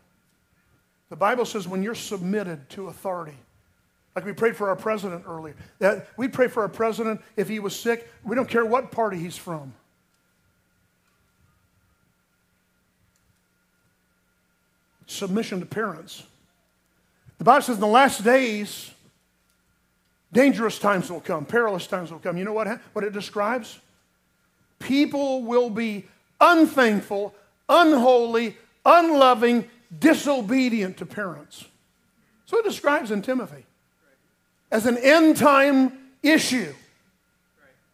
the 1.11 1.17
Bible 1.17 1.45
says 1.45 1.67
when 1.67 1.83
you're 1.83 1.97
submitted 1.97 2.71
to 2.71 2.87
authority, 2.87 3.37
like 4.19 4.27
we 4.27 4.33
prayed 4.33 4.57
for 4.57 4.69
our 4.69 4.75
president 4.75 5.23
earlier. 5.29 5.55
That 5.79 6.09
we 6.17 6.27
pray 6.27 6.49
for 6.49 6.63
our 6.63 6.69
president 6.69 7.21
if 7.37 7.49
he 7.49 7.61
was 7.61 7.79
sick. 7.79 8.13
We 8.25 8.35
don't 8.35 8.49
care 8.49 8.67
what 8.67 8.91
party 8.91 9.17
he's 9.17 9.37
from. 9.37 9.73
Submission 15.07 15.61
to 15.61 15.67
parents. 15.67 16.25
The 17.39 17.45
Bible 17.45 17.63
says 17.63 17.77
in 17.77 17.81
the 17.81 17.87
last 17.87 18.25
days, 18.25 18.91
dangerous 20.33 20.81
times 20.81 21.09
will 21.13 21.21
come, 21.21 21.45
perilous 21.45 21.87
times 21.87 22.11
will 22.11 22.19
come. 22.19 22.37
You 22.37 22.45
know 22.45 22.53
what, 22.53 22.67
what 22.95 23.05
it 23.05 23.13
describes? 23.13 23.79
People 24.81 25.45
will 25.45 25.71
be 25.71 26.07
unthankful, 26.41 27.37
unholy, 27.69 28.57
unloving, 28.85 29.71
disobedient 29.97 30.97
to 30.97 31.07
parents. 31.07 31.67
So 32.47 32.59
it 32.59 32.65
describes 32.65 33.13
in 33.13 33.23
Timothy 33.23 33.65
as 34.71 34.87
an 34.87 34.99
end 34.99 35.37
time 35.37 35.93
issue 36.23 36.73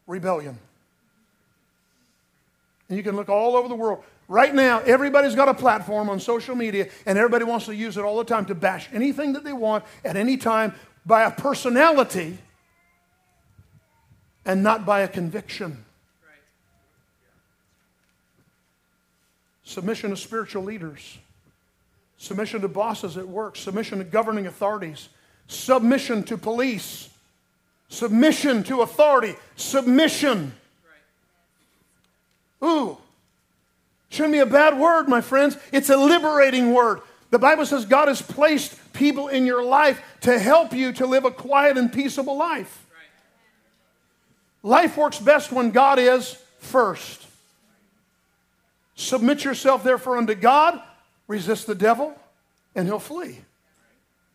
rebellion. 0.06 0.58
And 2.88 2.98
you 2.98 3.04
can 3.04 3.16
look 3.16 3.28
all 3.28 3.56
over 3.56 3.68
the 3.68 3.74
world. 3.74 4.04
Right 4.28 4.54
now, 4.54 4.80
everybody's 4.80 5.34
got 5.34 5.48
a 5.48 5.54
platform 5.54 6.08
on 6.08 6.18
social 6.18 6.54
media, 6.54 6.88
and 7.04 7.18
everybody 7.18 7.44
wants 7.44 7.66
to 7.66 7.74
use 7.74 7.96
it 7.96 8.04
all 8.04 8.16
the 8.16 8.24
time 8.24 8.46
to 8.46 8.54
bash 8.54 8.88
anything 8.92 9.34
that 9.34 9.44
they 9.44 9.52
want 9.52 9.84
at 10.04 10.16
any 10.16 10.36
time 10.36 10.74
by 11.04 11.24
a 11.24 11.30
personality 11.30 12.38
and 14.46 14.62
not 14.62 14.86
by 14.86 15.00
a 15.00 15.08
conviction. 15.08 15.84
Submission 19.62 20.10
to 20.10 20.16
spiritual 20.16 20.62
leaders, 20.62 21.18
submission 22.18 22.60
to 22.60 22.68
bosses 22.68 23.16
at 23.16 23.26
work, 23.26 23.56
submission 23.56 23.98
to 23.98 24.04
governing 24.04 24.46
authorities, 24.46 25.08
submission 25.46 26.22
to 26.24 26.36
police, 26.36 27.08
submission 27.88 28.62
to 28.64 28.82
authority, 28.82 29.36
submission. 29.56 30.54
Ooh, 32.62 32.96
shouldn't 34.08 34.32
be 34.32 34.38
a 34.38 34.46
bad 34.46 34.78
word, 34.78 35.08
my 35.08 35.20
friends. 35.20 35.56
It's 35.72 35.90
a 35.90 35.96
liberating 35.96 36.72
word. 36.72 37.00
The 37.30 37.38
Bible 37.38 37.66
says 37.66 37.84
God 37.84 38.08
has 38.08 38.22
placed 38.22 38.78
people 38.92 39.28
in 39.28 39.44
your 39.44 39.64
life 39.64 40.00
to 40.22 40.38
help 40.38 40.72
you 40.72 40.92
to 40.94 41.06
live 41.06 41.24
a 41.24 41.30
quiet 41.30 41.76
and 41.76 41.92
peaceable 41.92 42.36
life. 42.36 42.86
Life 44.62 44.96
works 44.96 45.18
best 45.18 45.52
when 45.52 45.72
God 45.72 45.98
is 45.98 46.38
first. 46.58 47.26
Submit 48.94 49.44
yourself, 49.44 49.82
therefore, 49.82 50.16
unto 50.16 50.34
God, 50.34 50.80
resist 51.26 51.66
the 51.66 51.74
devil, 51.74 52.16
and 52.74 52.86
he'll 52.86 52.98
flee. 52.98 53.40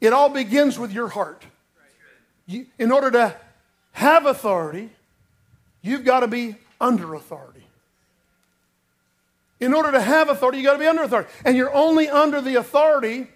It 0.01 0.13
all 0.13 0.29
begins 0.29 0.79
with 0.79 0.91
your 0.91 1.09
heart. 1.09 1.43
You, 2.45 2.65
in 2.77 2.91
order 2.91 3.11
to 3.11 3.35
have 3.91 4.25
authority, 4.25 4.89
you've 5.81 6.05
got 6.05 6.21
to 6.21 6.27
be 6.27 6.55
under 6.79 7.13
authority. 7.13 7.63
In 9.59 9.73
order 9.73 9.91
to 9.91 10.01
have 10.01 10.29
authority, 10.29 10.59
you've 10.59 10.67
got 10.67 10.73
to 10.73 10.79
be 10.79 10.87
under 10.87 11.03
authority. 11.03 11.29
And 11.43 11.57
you're 11.57 11.73
only 11.73 12.07
under 12.07 12.41
the 12.41 12.55
authority 12.55 13.27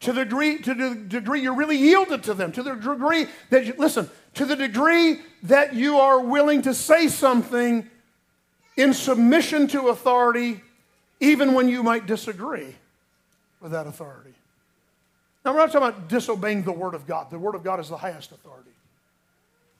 to 0.00 0.12
the 0.12 0.24
degree, 0.24 0.58
to 0.58 0.74
the 0.74 0.94
degree 0.94 1.42
you're 1.42 1.54
really 1.54 1.76
yielded 1.76 2.22
to 2.24 2.34
them, 2.34 2.52
to 2.52 2.62
the 2.62 2.74
degree 2.74 3.26
that 3.50 3.66
you, 3.66 3.74
listen, 3.78 4.08
to 4.34 4.44
the 4.44 4.56
degree 4.56 5.20
that 5.44 5.74
you 5.74 5.98
are 5.98 6.20
willing 6.20 6.62
to 6.62 6.74
say 6.74 7.08
something 7.08 7.88
in 8.76 8.94
submission 8.94 9.66
to 9.68 9.88
authority, 9.88 10.60
even 11.20 11.54
when 11.54 11.68
you 11.68 11.82
might 11.82 12.06
disagree 12.06 12.74
with 13.60 13.72
that 13.72 13.86
authority. 13.86 14.34
Now, 15.44 15.52
we're 15.52 15.58
not 15.58 15.72
talking 15.72 15.88
about 15.88 16.08
disobeying 16.08 16.62
the 16.62 16.72
Word 16.72 16.94
of 16.94 17.06
God. 17.06 17.30
The 17.30 17.38
Word 17.38 17.54
of 17.54 17.64
God 17.64 17.80
is 17.80 17.88
the 17.88 17.96
highest 17.96 18.32
authority. 18.32 18.70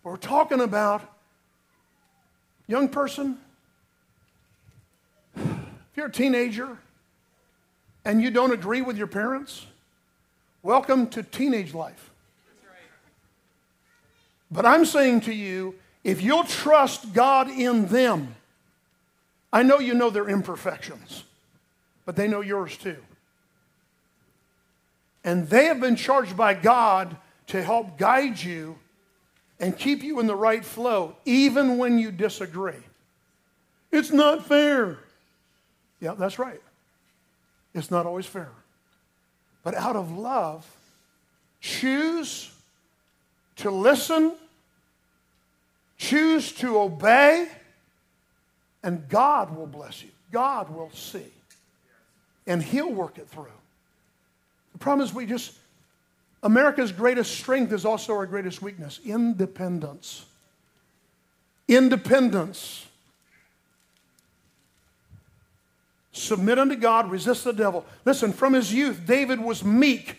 We're 0.02 0.16
talking 0.16 0.60
about, 0.60 1.02
young 2.66 2.88
person, 2.88 3.38
if 5.36 5.96
you're 5.96 6.06
a 6.06 6.12
teenager 6.12 6.78
and 8.04 8.20
you 8.20 8.30
don't 8.30 8.52
agree 8.52 8.82
with 8.82 8.96
your 8.96 9.06
parents, 9.06 9.66
Welcome 10.64 11.08
to 11.08 11.24
teenage 11.24 11.74
life. 11.74 12.10
But 14.48 14.64
I'm 14.64 14.84
saying 14.84 15.22
to 15.22 15.34
you, 15.34 15.74
if 16.04 16.22
you'll 16.22 16.44
trust 16.44 17.12
God 17.12 17.50
in 17.50 17.86
them, 17.86 18.36
I 19.52 19.64
know 19.64 19.80
you 19.80 19.94
know 19.94 20.08
their 20.08 20.28
imperfections, 20.28 21.24
but 22.06 22.14
they 22.14 22.28
know 22.28 22.42
yours 22.42 22.76
too. 22.76 22.96
And 25.24 25.48
they 25.48 25.66
have 25.66 25.80
been 25.80 25.96
charged 25.96 26.36
by 26.36 26.54
God 26.54 27.16
to 27.48 27.62
help 27.62 27.98
guide 27.98 28.42
you 28.42 28.78
and 29.60 29.76
keep 29.76 30.02
you 30.02 30.18
in 30.18 30.26
the 30.26 30.34
right 30.34 30.64
flow, 30.64 31.16
even 31.24 31.78
when 31.78 31.98
you 31.98 32.10
disagree. 32.10 32.82
It's 33.92 34.10
not 34.10 34.46
fair. 34.46 34.98
Yeah, 36.00 36.14
that's 36.14 36.38
right. 36.38 36.60
It's 37.74 37.90
not 37.90 38.06
always 38.06 38.26
fair. 38.26 38.50
But 39.62 39.74
out 39.74 39.94
of 39.94 40.18
love, 40.18 40.66
choose 41.60 42.50
to 43.56 43.70
listen, 43.70 44.34
choose 45.96 46.50
to 46.52 46.80
obey, 46.80 47.48
and 48.82 49.08
God 49.08 49.56
will 49.56 49.68
bless 49.68 50.02
you. 50.02 50.10
God 50.32 50.70
will 50.70 50.90
see. 50.90 51.30
And 52.46 52.60
He'll 52.60 52.92
work 52.92 53.18
it 53.18 53.28
through. 53.28 53.46
The 54.82 54.84
problem 54.84 55.06
is 55.06 55.14
we 55.14 55.26
just, 55.26 55.52
America's 56.42 56.90
greatest 56.90 57.38
strength 57.38 57.72
is 57.72 57.84
also 57.84 58.14
our 58.14 58.26
greatest 58.26 58.60
weakness 58.60 58.98
independence. 59.04 60.24
Independence. 61.68 62.84
Submit 66.10 66.58
unto 66.58 66.74
God, 66.74 67.12
resist 67.12 67.44
the 67.44 67.52
devil. 67.52 67.86
Listen, 68.04 68.32
from 68.32 68.54
his 68.54 68.74
youth, 68.74 69.06
David 69.06 69.40
was 69.40 69.62
meek. 69.62 70.16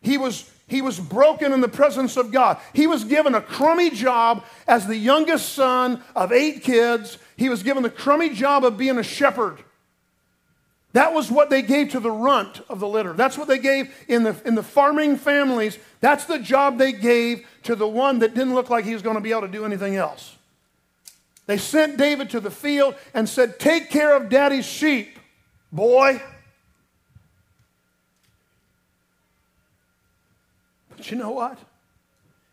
He 0.00 0.16
was, 0.16 0.50
he 0.66 0.80
was 0.80 0.98
broken 0.98 1.52
in 1.52 1.60
the 1.60 1.68
presence 1.68 2.16
of 2.16 2.32
God. 2.32 2.56
He 2.72 2.86
was 2.86 3.04
given 3.04 3.34
a 3.34 3.42
crummy 3.42 3.90
job 3.90 4.46
as 4.66 4.86
the 4.86 4.96
youngest 4.96 5.50
son 5.50 6.02
of 6.16 6.32
eight 6.32 6.62
kids. 6.62 7.18
He 7.36 7.50
was 7.50 7.62
given 7.62 7.82
the 7.82 7.90
crummy 7.90 8.30
job 8.30 8.64
of 8.64 8.78
being 8.78 8.96
a 8.96 9.02
shepherd. 9.02 9.62
That 10.94 11.12
was 11.12 11.28
what 11.28 11.50
they 11.50 11.60
gave 11.60 11.90
to 11.90 12.00
the 12.00 12.10
runt 12.10 12.60
of 12.68 12.78
the 12.78 12.86
litter. 12.86 13.14
That's 13.14 13.36
what 13.36 13.48
they 13.48 13.58
gave 13.58 13.92
in 14.06 14.22
the, 14.22 14.36
in 14.44 14.54
the 14.54 14.62
farming 14.62 15.16
families. 15.16 15.76
That's 16.00 16.24
the 16.24 16.38
job 16.38 16.78
they 16.78 16.92
gave 16.92 17.44
to 17.64 17.74
the 17.74 17.86
one 17.86 18.20
that 18.20 18.32
didn't 18.32 18.54
look 18.54 18.70
like 18.70 18.84
he 18.84 18.92
was 18.92 19.02
going 19.02 19.16
to 19.16 19.20
be 19.20 19.32
able 19.32 19.40
to 19.42 19.48
do 19.48 19.64
anything 19.64 19.96
else. 19.96 20.36
They 21.46 21.58
sent 21.58 21.96
David 21.98 22.30
to 22.30 22.38
the 22.38 22.50
field 22.50 22.94
and 23.12 23.28
said, 23.28 23.58
Take 23.58 23.90
care 23.90 24.16
of 24.16 24.28
daddy's 24.28 24.66
sheep, 24.66 25.18
boy. 25.72 26.22
But 30.90 31.10
you 31.10 31.16
know 31.16 31.32
what? 31.32 31.58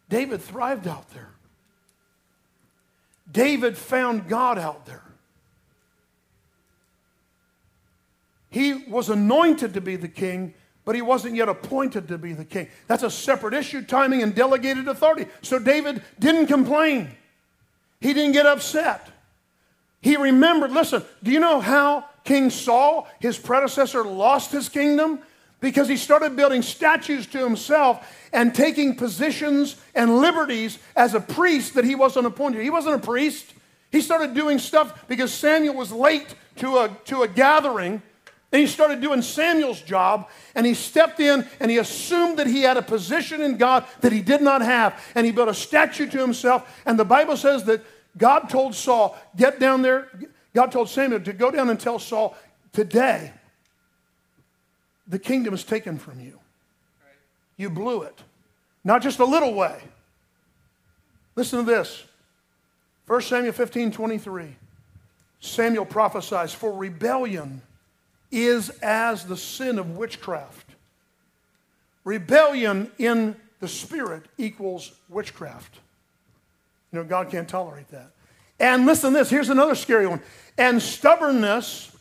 David 0.09 0.41
thrived 0.41 0.87
out 0.87 1.07
there. 1.11 1.29
David 3.31 3.77
found 3.77 4.27
God 4.27 4.57
out 4.57 4.87
there. 4.87 5.00
He 8.51 8.73
was 8.73 9.09
anointed 9.09 9.73
to 9.73 9.81
be 9.81 9.95
the 9.95 10.09
king, 10.09 10.53
but 10.85 10.93
he 10.93 11.01
wasn't 11.01 11.35
yet 11.35 11.49
appointed 11.49 12.09
to 12.09 12.17
be 12.17 12.33
the 12.33 12.45
king. 12.45 12.67
That's 12.87 13.03
a 13.03 13.09
separate 13.09 13.53
issue, 13.53 13.81
timing 13.81 14.21
and 14.21 14.35
delegated 14.35 14.87
authority. 14.87 15.25
So 15.41 15.57
David 15.57 16.03
didn't 16.19 16.47
complain. 16.47 17.09
He 18.01 18.13
didn't 18.13 18.33
get 18.33 18.45
upset. 18.45 19.07
He 20.01 20.17
remembered. 20.17 20.71
Listen, 20.71 21.03
do 21.23 21.31
you 21.31 21.39
know 21.39 21.61
how 21.61 22.05
King 22.23 22.49
Saul, 22.49 23.07
his 23.19 23.37
predecessor, 23.37 24.03
lost 24.03 24.51
his 24.51 24.67
kingdom? 24.67 25.19
Because 25.61 25.87
he 25.87 25.95
started 25.95 26.35
building 26.35 26.63
statues 26.63 27.27
to 27.27 27.37
himself 27.37 28.05
and 28.33 28.53
taking 28.53 28.95
positions 28.95 29.75
and 29.93 30.17
liberties 30.17 30.79
as 30.95 31.13
a 31.13 31.19
priest 31.19 31.75
that 31.75 31.85
he 31.85 31.93
wasn't 31.93 32.25
appointed. 32.25 32.63
He 32.63 32.71
wasn't 32.71 32.95
a 32.95 33.05
priest. 33.05 33.53
He 33.91 34.01
started 34.01 34.33
doing 34.33 34.57
stuff 34.57 35.07
because 35.07 35.31
Samuel 35.31 35.75
was 35.75 35.91
late 35.91 36.33
to 36.57 36.79
a, 36.79 36.89
to 37.05 37.21
a 37.21 37.27
gathering. 37.27 38.01
And 38.51 38.59
he 38.59 38.67
started 38.67 38.99
doing 38.99 39.21
Samuel's 39.21 39.81
job, 39.81 40.27
and 40.55 40.65
he 40.65 40.73
stepped 40.73 41.21
in 41.21 41.47
and 41.61 41.71
he 41.71 41.77
assumed 41.77 42.37
that 42.37 42.47
he 42.47 42.63
had 42.63 42.75
a 42.75 42.81
position 42.81 43.41
in 43.41 43.55
God 43.55 43.85
that 44.01 44.11
he 44.11 44.21
did 44.21 44.41
not 44.41 44.61
have. 44.61 45.01
And 45.15 45.25
he 45.25 45.31
built 45.31 45.47
a 45.47 45.53
statue 45.53 46.07
to 46.09 46.19
himself. 46.19 46.81
And 46.85 46.99
the 46.99 47.05
Bible 47.05 47.37
says 47.37 47.63
that 47.65 47.81
God 48.17 48.49
told 48.49 48.75
Saul, 48.75 49.17
get 49.37 49.59
down 49.59 49.81
there. 49.81 50.09
God 50.53 50.71
told 50.71 50.89
Samuel 50.89 51.21
to 51.21 51.31
go 51.31 51.49
down 51.49 51.69
and 51.69 51.79
tell 51.79 51.97
Saul, 51.97 52.35
today, 52.73 53.31
the 55.07 55.19
kingdom 55.19 55.53
is 55.53 55.63
taken 55.63 55.97
from 55.97 56.19
you. 56.19 56.37
You 57.55 57.69
blew 57.69 58.01
it. 58.01 58.19
Not 58.83 59.01
just 59.01 59.19
a 59.19 59.25
little 59.25 59.53
way. 59.53 59.81
Listen 61.35 61.59
to 61.59 61.65
this 61.65 62.03
1 63.07 63.21
Samuel 63.21 63.53
15 63.53 63.91
23. 63.91 64.55
Samuel 65.39 65.85
prophesies, 65.85 66.53
For 66.53 66.71
rebellion 66.73 67.61
is 68.31 68.69
as 68.81 69.25
the 69.25 69.37
sin 69.37 69.77
of 69.77 69.97
witchcraft. 69.97 70.69
Rebellion 72.03 72.91
in 72.97 73.35
the 73.59 73.67
spirit 73.67 74.23
equals 74.37 74.91
witchcraft. 75.09 75.79
You 76.91 76.99
know, 76.99 77.05
God 77.05 77.29
can't 77.29 77.47
tolerate 77.47 77.89
that. 77.89 78.11
And 78.59 78.85
listen 78.85 79.13
to 79.13 79.19
this 79.19 79.29
here's 79.29 79.49
another 79.49 79.75
scary 79.75 80.07
one. 80.07 80.21
And 80.57 80.81
stubbornness 80.81 81.95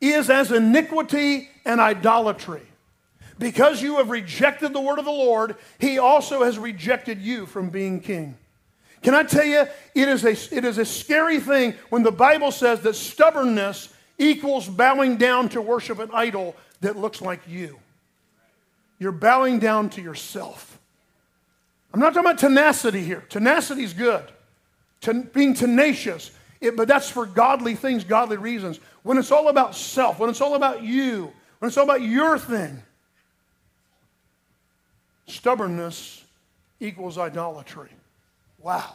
is 0.00 0.30
as 0.30 0.50
iniquity 0.50 1.48
and 1.64 1.80
idolatry. 1.80 2.62
Because 3.38 3.82
you 3.82 3.96
have 3.96 4.10
rejected 4.10 4.72
the 4.72 4.80
word 4.80 4.98
of 4.98 5.04
the 5.04 5.10
Lord, 5.10 5.56
he 5.78 5.98
also 5.98 6.44
has 6.44 6.58
rejected 6.58 7.20
you 7.20 7.46
from 7.46 7.70
being 7.70 8.00
king. 8.00 8.36
Can 9.02 9.14
I 9.14 9.24
tell 9.24 9.44
you, 9.44 9.66
it 9.94 10.08
is, 10.08 10.24
a, 10.24 10.56
it 10.56 10.64
is 10.64 10.78
a 10.78 10.84
scary 10.84 11.40
thing 11.40 11.74
when 11.88 12.02
the 12.04 12.12
Bible 12.12 12.52
says 12.52 12.80
that 12.80 12.94
stubbornness 12.94 13.91
equals 14.22 14.68
bowing 14.68 15.16
down 15.16 15.48
to 15.50 15.60
worship 15.60 15.98
an 15.98 16.10
idol 16.12 16.56
that 16.80 16.96
looks 16.96 17.20
like 17.20 17.40
you. 17.48 17.78
You're 18.98 19.12
bowing 19.12 19.58
down 19.58 19.90
to 19.90 20.02
yourself. 20.02 20.78
I'm 21.92 22.00
not 22.00 22.14
talking 22.14 22.30
about 22.30 22.38
tenacity 22.38 23.02
here. 23.02 23.24
Tenacity 23.28 23.84
is 23.84 23.92
good. 23.92 24.24
Ten, 25.00 25.22
being 25.34 25.52
tenacious, 25.52 26.30
it, 26.60 26.76
but 26.76 26.86
that's 26.86 27.10
for 27.10 27.26
godly 27.26 27.74
things, 27.74 28.04
godly 28.04 28.36
reasons. 28.36 28.78
When 29.02 29.18
it's 29.18 29.32
all 29.32 29.48
about 29.48 29.74
self, 29.74 30.20
when 30.20 30.30
it's 30.30 30.40
all 30.40 30.54
about 30.54 30.82
you, 30.82 31.32
when 31.58 31.68
it's 31.68 31.76
all 31.76 31.84
about 31.84 32.02
your 32.02 32.38
thing, 32.38 32.80
stubbornness 35.26 36.24
equals 36.78 37.18
idolatry. 37.18 37.90
Wow. 38.60 38.94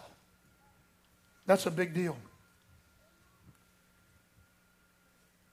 That's 1.46 1.66
a 1.66 1.72
big 1.72 1.94
deal. 1.94 2.16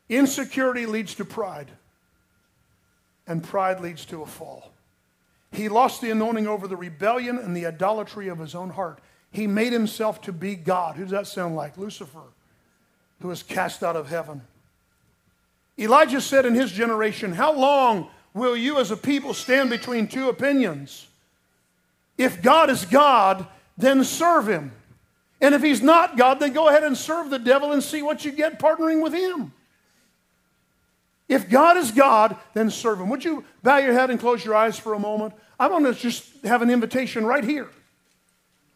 Insecurity 0.09 0.87
leads 0.87 1.15
to 1.15 1.25
pride, 1.25 1.71
and 3.27 3.43
pride 3.43 3.81
leads 3.81 4.05
to 4.07 4.23
a 4.23 4.27
fall. 4.27 4.71
He 5.53 5.69
lost 5.69 6.01
the 6.01 6.11
anointing 6.11 6.47
over 6.47 6.67
the 6.67 6.77
rebellion 6.77 7.39
and 7.39 7.57
the 7.57 7.67
idolatry 7.67 8.29
of 8.29 8.39
his 8.39 8.55
own 8.55 8.71
heart. 8.71 8.99
He 9.31 9.47
made 9.47 9.73
himself 9.73 10.21
to 10.23 10.33
be 10.33 10.57
God. 10.57 10.97
Who 10.97 11.03
does 11.03 11.13
that 11.13 11.27
sound 11.27 11.57
like? 11.57 11.79
Lucifer, 11.79 12.23
who 13.21 13.29
was 13.29 13.43
cast 13.43 13.83
out 13.83 13.97
of 13.97 14.09
heaven. 14.09 14.43
Elijah 15.79 16.21
said 16.21 16.45
in 16.45 16.55
his 16.55 16.71
generation, 16.71 17.33
How 17.33 17.53
long 17.53 18.09
will 18.33 18.57
you 18.57 18.79
as 18.79 18.91
a 18.91 18.97
people 18.97 19.33
stand 19.33 19.71
between 19.71 20.07
two 20.07 20.29
opinions? 20.29 21.09
If 22.19 22.43
God 22.43 22.71
is 22.71 22.85
God, 22.85 23.47
then 23.77 24.05
serve 24.05 24.49
him. 24.49 24.73
And 25.41 25.55
if 25.55 25.63
he's 25.63 25.83
not 25.83 26.17
God, 26.17 26.39
then 26.39 26.53
go 26.53 26.69
ahead 26.69 26.85
and 26.85 26.97
serve 26.97 27.31
the 27.31 27.39
devil 27.39 27.73
and 27.73 27.83
see 27.83 28.03
what 28.03 28.25
you 28.25 28.31
get 28.31 28.61
partnering 28.61 29.03
with 29.03 29.13
him. 29.13 29.53
If 31.29 31.49
God 31.49 31.77
is 31.77 31.91
God, 31.91 32.37
then 32.53 32.71
serve 32.71 33.01
him. 33.01 33.09
Would 33.09 33.25
you 33.25 33.45
bow 33.63 33.79
your 33.79 33.93
head 33.93 34.11
and 34.11 34.21
close 34.21 34.45
your 34.45 34.55
eyes 34.55 34.79
for 34.79 34.95
a 34.95 34.99
moment? 34.99 35.35
I 35.59 35.69
want 35.69 35.87
to 35.87 35.95
just 35.95 36.45
have 36.45 36.63
an 36.63 36.71
invitation 36.71 37.25
right 37.25 37.45
here. 37.45 37.69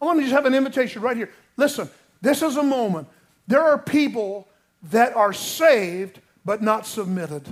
I 0.00 0.06
want 0.06 0.18
to 0.18 0.22
just 0.22 0.34
have 0.34 0.46
an 0.46 0.54
invitation 0.54 1.02
right 1.02 1.16
here. 1.16 1.30
Listen, 1.56 1.90
this 2.20 2.42
is 2.42 2.56
a 2.56 2.62
moment. 2.62 3.08
There 3.46 3.62
are 3.62 3.78
people 3.78 4.48
that 4.90 5.14
are 5.16 5.32
saved 5.32 6.20
but 6.44 6.62
not 6.62 6.86
submitted. 6.86 7.42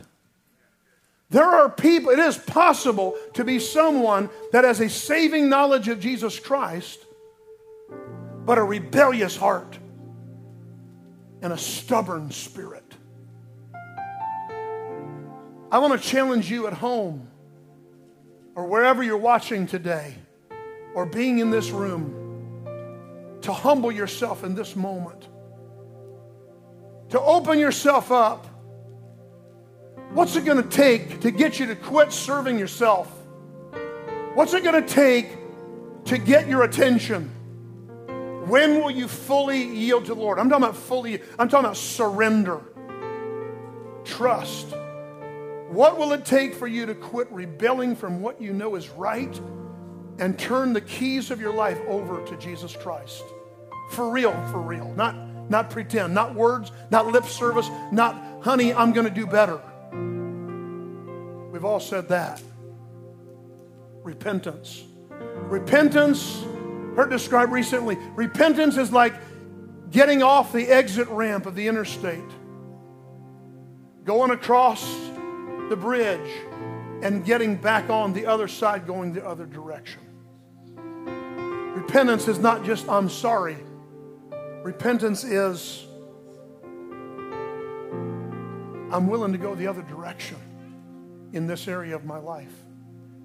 There 1.29 1.45
are 1.45 1.69
people, 1.69 2.11
it 2.11 2.21
is 2.21 2.39
possible 2.39 3.17
to 3.35 3.45
be 3.45 3.59
someone 3.59 4.31
that 4.53 4.65
has 4.65 4.81
a 4.81 4.89
saving 4.89 5.49
knowledge 5.49 5.89
of 5.89 5.99
Jesus 5.99 6.39
Christ, 6.39 7.01
but 8.45 8.59
a 8.59 8.63
rebellious 8.63 9.37
heart 9.37 9.77
and 11.43 11.53
a 11.53 11.59
stubborn 11.59 12.31
spirit. 12.31 12.86
I 15.71 15.79
want 15.79 16.01
to 16.01 16.09
challenge 16.09 16.49
you 16.51 16.69
at 16.69 16.75
home 16.75 17.29
or 18.55 18.67
wherever 18.67 19.03
you're 19.03 19.17
watching 19.17 19.67
today 19.67 20.15
or 20.95 21.07
being 21.07 21.41
in 21.41 21.51
this 21.51 21.71
room 21.71 22.23
to 23.43 23.53
humble 23.53 23.91
yourself 23.91 24.45
in 24.45 24.55
this 24.55 24.77
moment, 24.77 25.27
to 27.11 27.21
open 27.21 27.59
yourself 27.59 28.13
up. 28.13 28.47
What's 30.11 30.37
it 30.37 30.45
going 30.45 30.63
to 30.63 30.69
take 30.69 31.21
to 31.23 31.33
get 31.33 31.59
you 31.59 31.67
to 31.67 31.75
quit 31.75 32.13
serving 32.13 32.59
yourself? 32.59 33.13
What's 34.35 34.55
it 34.55 34.63
going 34.63 34.81
to 34.81 34.89
take 34.89 35.31
to 36.05 36.17
get 36.17 36.47
your 36.47 36.63
attention? 36.63 37.29
When 38.47 38.81
will 38.81 38.93
you 38.93 39.09
fully 39.09 39.65
yield 39.65 40.05
to 40.05 40.15
the 40.15 40.21
Lord? 40.21 40.39
I'm 40.39 40.49
talking 40.49 40.65
about 40.65 40.77
fully, 40.77 41.21
I'm 41.37 41.49
talking 41.49 41.65
about 41.65 41.77
surrender, 41.77 42.61
trust. 44.05 44.76
What 45.69 45.99
will 45.99 46.13
it 46.13 46.25
take 46.25 46.55
for 46.55 46.67
you 46.67 46.87
to 46.87 46.95
quit 46.95 47.31
rebelling 47.31 47.97
from 47.97 48.23
what 48.23 48.41
you 48.41 48.53
know 48.53 48.77
is 48.77 48.89
right 48.91 49.41
and 50.19 50.39
turn 50.39 50.73
the 50.73 50.81
keys 50.81 51.31
of 51.31 51.41
your 51.41 51.53
life 51.53 51.81
over 51.89 52.25
to 52.25 52.37
Jesus 52.37 52.77
Christ? 52.77 53.25
For 53.91 54.09
real, 54.09 54.33
for 54.51 54.61
real. 54.61 54.93
Not, 54.95 55.17
not 55.51 55.71
pretend, 55.71 56.15
not 56.15 56.35
words, 56.35 56.71
not 56.91 57.09
lip 57.09 57.25
service, 57.25 57.69
not, 57.91 58.43
honey, 58.43 58.73
I'm 58.73 58.93
going 58.93 59.09
to 59.09 59.13
do 59.13 59.27
better. 59.27 59.61
We've 61.53 61.65
all 61.65 61.81
said 61.81 62.09
that. 62.09 62.41
Repentance. 64.03 64.85
Repentance, 65.11 66.45
heard 66.95 67.11
described 67.11 67.51
recently, 67.51 67.99
repentance 68.15 68.77
is 68.77 68.93
like 68.93 69.15
getting 69.91 70.23
off 70.23 70.53
the 70.53 70.69
exit 70.69 71.09
ramp 71.09 71.47
of 71.47 71.55
the 71.55 71.67
interstate, 71.67 72.21
going 74.05 74.31
across 74.31 75.06
the 75.69 75.77
bridge, 75.77 76.31
and 77.03 77.25
getting 77.25 77.57
back 77.57 77.91
on 77.91 78.13
the 78.13 78.27
other 78.27 78.49
side 78.49 78.87
going 78.87 79.13
the 79.13 79.27
other 79.27 79.47
direction. 79.47 80.01
Repentance 81.75 82.27
is 82.29 82.39
not 82.39 82.65
just, 82.65 82.89
I'm 82.89 83.09
sorry. 83.09 83.59
Repentance 84.63 85.25
is 85.25 85.87
I'm 88.91 89.09
willing 89.09 89.33
to 89.33 89.39
go 89.39 89.55
the 89.55 89.67
other 89.67 89.83
direction 89.83 90.39
in 91.33 91.47
this 91.47 91.67
area 91.69 91.95
of 91.95 92.05
my 92.05 92.19
life. 92.19 92.53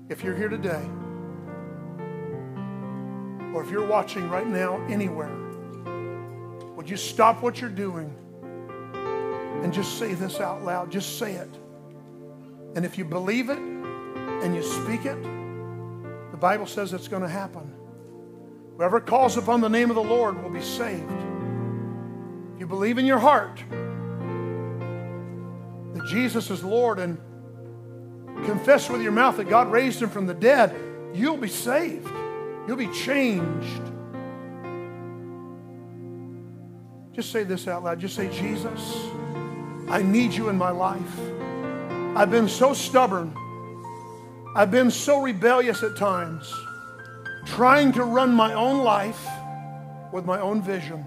If 0.10 0.23
you're 0.23 0.36
here 0.36 0.49
today, 0.49 0.84
or 3.54 3.63
if 3.63 3.69
you're 3.69 3.88
watching 3.88 4.30
right 4.30 4.47
now 4.47 4.84
anywhere, 4.88 5.36
would 6.75 6.89
you 6.89 6.97
stop 6.97 7.41
what 7.43 7.62
you're 7.62 7.69
doing 7.69 8.13
and 9.63 9.71
just 9.71 9.99
say 9.99 10.13
this 10.13 10.39
out 10.39 10.63
loud? 10.63 10.91
Just 10.91 11.19
say 11.19 11.34
it. 11.34 11.49
And 12.75 12.86
if 12.86 12.97
you 12.97 13.05
believe 13.05 13.49
it 13.49 13.57
and 13.57 14.55
you 14.55 14.63
speak 14.63 15.05
it, 15.05 15.21
the 16.31 16.38
Bible 16.38 16.65
says 16.65 16.93
it's 16.93 17.07
going 17.07 17.21
to 17.21 17.29
happen. 17.29 17.73
Whoever 18.77 18.99
calls 18.99 19.38
upon 19.38 19.62
the 19.62 19.69
name 19.69 19.89
of 19.89 19.95
the 19.95 20.03
Lord 20.03 20.41
will 20.41 20.49
be 20.49 20.62
saved 20.62 21.12
If 22.55 22.62
you 22.62 22.67
believe 22.67 22.97
in 22.97 23.05
your 23.05 23.19
heart 23.19 23.63
that 25.93 26.07
Jesus 26.07 26.49
is 26.49 26.63
Lord 26.63 26.99
and 26.99 27.17
confess 28.45 28.89
with 28.89 29.01
your 29.01 29.12
mouth 29.12 29.38
that 29.38 29.49
God 29.49 29.71
raised 29.71 30.01
him 30.01 30.10
from 30.10 30.25
the 30.25 30.34
dead, 30.34 30.75
you'll 31.13 31.38
be 31.38 31.49
saved. 31.49 32.10
You'll 32.67 32.77
be 32.77 32.88
changed. 32.88 33.81
Just 37.13 37.31
say 37.31 37.43
this 37.43 37.67
out 37.67 37.84
loud. 37.84 37.99
Just 37.99 38.15
say, 38.15 38.29
Jesus, 38.31 39.10
I 39.89 40.01
need 40.01 40.31
you 40.34 40.49
in 40.49 40.57
my 40.57 40.69
life. 40.69 41.19
I've 42.13 42.30
been 42.30 42.50
so 42.50 42.74
stubborn. 42.74 43.34
I've 44.54 44.69
been 44.69 44.91
so 44.91 45.21
rebellious 45.21 45.82
at 45.82 45.95
times, 45.95 46.54
trying 47.45 47.93
to 47.93 48.04
run 48.04 48.34
my 48.34 48.54
own 48.54 48.84
life 48.84 49.26
with 50.12 50.26
my 50.26 50.39
own 50.39 50.62
vision. 50.62 51.06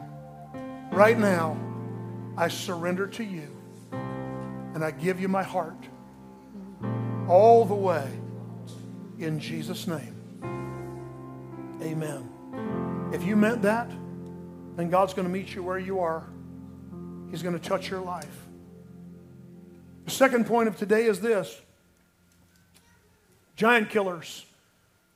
Right 0.91 1.19
now, 1.19 1.59
I 2.39 2.49
surrender 2.49 3.07
to 3.07 3.23
you 3.23 3.49
and 3.93 4.83
I 4.83 4.93
give 4.93 5.21
you 5.21 5.29
my 5.29 5.43
heart 5.43 5.77
all 7.29 7.67
the 7.67 7.75
way 7.75 8.09
in 9.19 9.39
Jesus' 9.39 9.87
name. 9.87 10.17
Amen. 11.83 13.11
If 13.13 13.25
you 13.25 13.37
meant 13.37 13.61
that, 13.63 13.91
then 14.77 14.89
God's 14.89 15.13
going 15.13 15.29
to 15.29 15.33
meet 15.33 15.55
you 15.55 15.63
where 15.63 15.79
you 15.79 16.01
are. 16.01 16.27
He's 17.31 17.43
going 17.43 17.59
to 17.59 17.69
touch 17.69 17.91
your 17.91 18.01
life. 18.01 18.44
The 20.05 20.11
second 20.11 20.47
point 20.47 20.69
of 20.69 20.77
today 20.77 21.05
is 21.07 21.21
this 21.21 21.61
giant 23.57 23.91
killers 23.91 24.45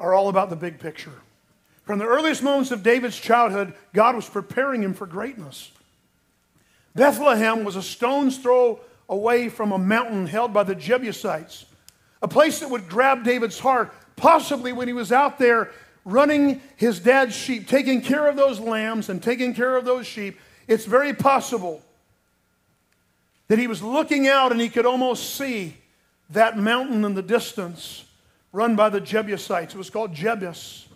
are 0.01 0.14
all 0.14 0.29
about 0.29 0.51
the 0.51 0.57
big 0.57 0.79
picture. 0.79 1.12
From 1.83 1.98
the 1.98 2.07
earliest 2.07 2.42
moments 2.42 2.70
of 2.70 2.83
David's 2.83 3.18
childhood, 3.18 3.74
God 3.94 4.14
was 4.14 4.29
preparing 4.29 4.83
him 4.83 4.94
for 4.94 5.07
greatness. 5.07 5.72
Bethlehem 6.94 7.64
was 7.64 7.77
a 7.77 7.83
stone's 7.83 8.38
throw 8.38 8.81
away 9.09 9.48
from 9.48 9.72
a 9.72 9.79
mountain 9.79 10.27
held 10.27 10.53
by 10.53 10.62
the 10.62 10.74
Jebusites, 10.74 11.64
a 12.20 12.29
place 12.29 12.61
that 12.61 12.70
would 12.70 12.88
grab 12.88 13.24
David's 13.24 13.59
heart, 13.59 13.92
possibly 14.16 14.72
when 14.72 14.88
he 14.88 14.92
was 14.92 15.12
out 15.12 15.38
there 15.38 15.70
running 16.05 16.61
his 16.77 17.01
dad's 17.01 17.35
sheep, 17.35 17.68
taking 17.68 18.01
care 18.01 18.27
of 18.29 18.37
those 18.37 18.61
lambs 18.61 19.09
and 19.09 19.22
taking 19.22 19.55
care 19.55 19.77
of 19.77 19.85
those 19.85 20.07
sheep. 20.07 20.38
It's 20.66 20.85
very 20.85 21.14
possible 21.14 21.83
that 23.48 23.58
he 23.58 23.66
was 23.66 23.82
looking 23.82 24.28
out 24.28 24.52
and 24.52 24.61
he 24.61 24.68
could 24.68 24.87
almost 24.87 25.34
see 25.34 25.76
that 26.30 26.58
mountain 26.58 27.04
in 27.04 27.14
the 27.14 27.22
distance 27.22 28.04
run 28.52 28.76
by 28.76 28.88
the 28.88 29.00
Jebusites. 29.00 29.74
It 29.74 29.78
was 29.78 29.90
called 29.90 30.14
Jebus 30.14 30.88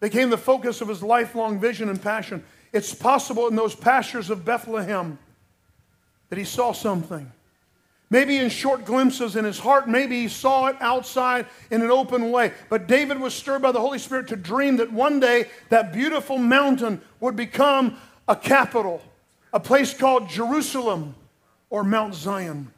became 0.00 0.30
the 0.30 0.38
focus 0.38 0.80
of 0.80 0.88
his 0.88 1.02
lifelong 1.02 1.58
vision 1.58 1.88
and 1.88 2.00
passion. 2.00 2.44
It's 2.72 2.94
possible 2.94 3.48
in 3.48 3.56
those 3.56 3.74
pastures 3.74 4.30
of 4.30 4.44
Bethlehem 4.44 5.18
that 6.28 6.38
he 6.38 6.44
saw 6.44 6.72
something. 6.72 7.32
Maybe 8.08 8.36
in 8.36 8.50
short 8.50 8.84
glimpses 8.84 9.34
in 9.34 9.44
his 9.44 9.58
heart, 9.58 9.88
maybe 9.88 10.22
he 10.22 10.28
saw 10.28 10.66
it 10.66 10.76
outside 10.78 11.46
in 11.70 11.82
an 11.82 11.90
open 11.90 12.30
way. 12.30 12.52
But 12.68 12.86
David 12.86 13.18
was 13.18 13.34
stirred 13.34 13.62
by 13.62 13.72
the 13.72 13.80
Holy 13.80 13.98
Spirit 13.98 14.28
to 14.28 14.36
dream 14.36 14.76
that 14.76 14.92
one 14.92 15.18
day 15.18 15.48
that 15.70 15.92
beautiful 15.92 16.38
mountain 16.38 17.00
would 17.18 17.34
become 17.34 17.96
a 18.28 18.36
capital, 18.36 19.02
a 19.56 19.60
place 19.60 19.94
called 19.94 20.28
Jerusalem 20.28 21.14
or 21.70 21.82
Mount 21.82 22.14
Zion. 22.14 22.70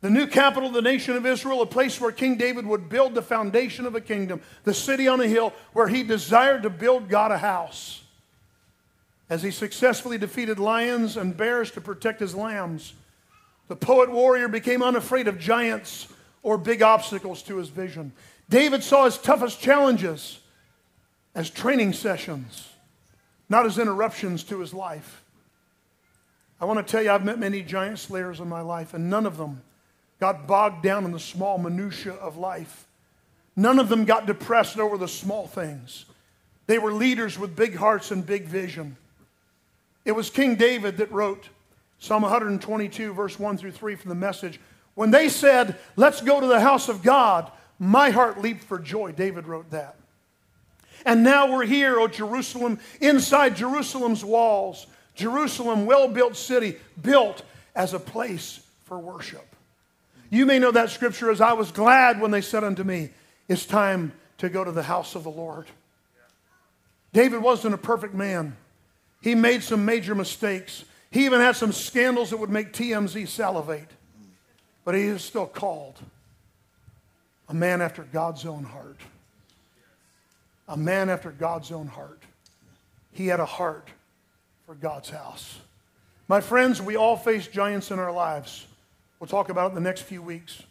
The 0.00 0.08
new 0.08 0.26
capital 0.26 0.70
of 0.70 0.74
the 0.74 0.80
nation 0.80 1.16
of 1.16 1.26
Israel, 1.26 1.60
a 1.60 1.66
place 1.66 2.00
where 2.00 2.12
King 2.12 2.38
David 2.38 2.64
would 2.64 2.88
build 2.88 3.14
the 3.14 3.20
foundation 3.20 3.84
of 3.84 3.94
a 3.94 4.00
kingdom, 4.00 4.40
the 4.64 4.72
city 4.72 5.06
on 5.06 5.20
a 5.20 5.26
hill 5.26 5.52
where 5.74 5.86
he 5.86 6.02
desired 6.02 6.62
to 6.62 6.70
build 6.70 7.10
God 7.10 7.30
a 7.30 7.36
house. 7.36 8.04
As 9.28 9.42
he 9.42 9.50
successfully 9.50 10.16
defeated 10.16 10.58
lions 10.58 11.18
and 11.18 11.36
bears 11.36 11.70
to 11.72 11.82
protect 11.82 12.20
his 12.20 12.34
lambs, 12.34 12.94
the 13.68 13.76
poet 13.76 14.10
warrior 14.10 14.48
became 14.48 14.82
unafraid 14.82 15.28
of 15.28 15.38
giants 15.38 16.08
or 16.42 16.56
big 16.56 16.80
obstacles 16.80 17.42
to 17.42 17.58
his 17.58 17.68
vision. 17.68 18.12
David 18.48 18.82
saw 18.82 19.04
his 19.04 19.18
toughest 19.18 19.60
challenges 19.60 20.40
as 21.34 21.50
training 21.50 21.92
sessions, 21.92 22.70
not 23.48 23.66
as 23.66 23.78
interruptions 23.78 24.42
to 24.44 24.60
his 24.60 24.74
life. 24.74 25.22
I 26.60 26.64
want 26.64 26.84
to 26.84 26.90
tell 26.90 27.02
you, 27.02 27.10
I've 27.10 27.24
met 27.24 27.38
many 27.38 27.62
giant 27.62 27.98
slayers 27.98 28.40
in 28.40 28.48
my 28.48 28.62
life, 28.62 28.94
and 28.94 29.10
none 29.10 29.26
of 29.26 29.36
them 29.36 29.62
got 30.18 30.46
bogged 30.46 30.82
down 30.82 31.04
in 31.04 31.12
the 31.12 31.20
small 31.20 31.58
minutiae 31.58 32.14
of 32.14 32.36
life. 32.36 32.86
None 33.54 33.78
of 33.78 33.88
them 33.88 34.04
got 34.04 34.26
depressed 34.26 34.78
over 34.78 34.96
the 34.96 35.08
small 35.08 35.46
things. 35.46 36.06
They 36.66 36.78
were 36.78 36.92
leaders 36.92 37.38
with 37.38 37.56
big 37.56 37.76
hearts 37.76 38.10
and 38.10 38.24
big 38.24 38.44
vision. 38.44 38.96
It 40.04 40.12
was 40.12 40.30
King 40.30 40.56
David 40.56 40.98
that 40.98 41.12
wrote 41.12 41.48
Psalm 41.98 42.22
122, 42.22 43.12
verse 43.12 43.38
1 43.38 43.56
through 43.58 43.72
3 43.72 43.94
from 43.96 44.08
the 44.08 44.14
message. 44.14 44.60
When 44.94 45.10
they 45.10 45.28
said, 45.28 45.76
Let's 45.96 46.20
go 46.20 46.40
to 46.40 46.46
the 46.46 46.60
house 46.60 46.88
of 46.88 47.02
God, 47.02 47.50
my 47.78 48.10
heart 48.10 48.40
leaped 48.40 48.64
for 48.64 48.78
joy. 48.78 49.12
David 49.12 49.46
wrote 49.46 49.70
that. 49.70 49.96
And 51.06 51.22
now 51.22 51.52
we're 51.52 51.64
here, 51.64 52.00
O 52.00 52.08
Jerusalem, 52.08 52.80
inside 53.00 53.54
Jerusalem's 53.56 54.24
walls. 54.24 54.88
Jerusalem, 55.14 55.86
well 55.86 56.08
built 56.08 56.36
city, 56.36 56.76
built 57.00 57.42
as 57.76 57.94
a 57.94 58.00
place 58.00 58.60
for 58.84 58.98
worship. 58.98 59.54
You 60.30 60.46
may 60.46 60.58
know 60.58 60.72
that 60.72 60.90
scripture 60.90 61.30
as 61.30 61.40
I 61.40 61.52
was 61.52 61.70
glad 61.70 62.20
when 62.20 62.32
they 62.32 62.40
said 62.40 62.64
unto 62.64 62.82
me, 62.82 63.10
It's 63.46 63.64
time 63.64 64.12
to 64.38 64.48
go 64.48 64.64
to 64.64 64.72
the 64.72 64.82
house 64.82 65.14
of 65.14 65.22
the 65.22 65.30
Lord. 65.30 65.66
David 67.12 67.40
wasn't 67.40 67.74
a 67.74 67.78
perfect 67.78 68.12
man. 68.12 68.56
He 69.22 69.36
made 69.36 69.62
some 69.62 69.84
major 69.84 70.14
mistakes. 70.14 70.84
He 71.12 71.24
even 71.24 71.40
had 71.40 71.54
some 71.54 71.72
scandals 71.72 72.30
that 72.30 72.38
would 72.38 72.50
make 72.50 72.72
TMZ 72.72 73.28
salivate. 73.28 73.88
but 74.84 74.96
he 74.96 75.02
is 75.02 75.22
still 75.22 75.46
called 75.46 76.00
a 77.48 77.54
man 77.54 77.80
after 77.80 78.02
God's 78.02 78.44
own 78.44 78.64
heart. 78.64 78.98
A 80.68 80.76
man 80.76 81.10
after 81.10 81.30
God's 81.30 81.70
own 81.72 81.86
heart. 81.86 82.22
He 83.12 83.28
had 83.28 83.40
a 83.40 83.46
heart 83.46 83.88
for 84.66 84.74
God's 84.74 85.10
house. 85.10 85.58
My 86.28 86.40
friends, 86.40 86.82
we 86.82 86.96
all 86.96 87.16
face 87.16 87.46
giants 87.46 87.90
in 87.90 87.98
our 87.98 88.12
lives. 88.12 88.66
We'll 89.20 89.28
talk 89.28 89.48
about 89.48 89.66
it 89.66 89.68
in 89.68 89.74
the 89.76 89.80
next 89.80 90.02
few 90.02 90.20
weeks. 90.20 90.62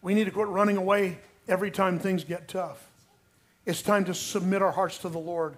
We 0.00 0.14
need 0.14 0.24
to 0.24 0.30
quit 0.30 0.48
running 0.48 0.76
away 0.76 1.18
every 1.48 1.70
time 1.70 1.98
things 1.98 2.24
get 2.24 2.48
tough. 2.48 2.88
It's 3.66 3.82
time 3.82 4.04
to 4.06 4.14
submit 4.14 4.62
our 4.62 4.72
hearts 4.72 4.98
to 4.98 5.08
the 5.08 5.18
Lord 5.18 5.56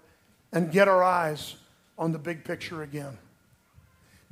and 0.53 0.73
get 0.73 0.89
our 0.89 1.03
eyes 1.03 1.57
on 1.99 2.13
the 2.13 2.19
big 2.19 2.45
picture 2.45 2.83
again. 2.83 3.19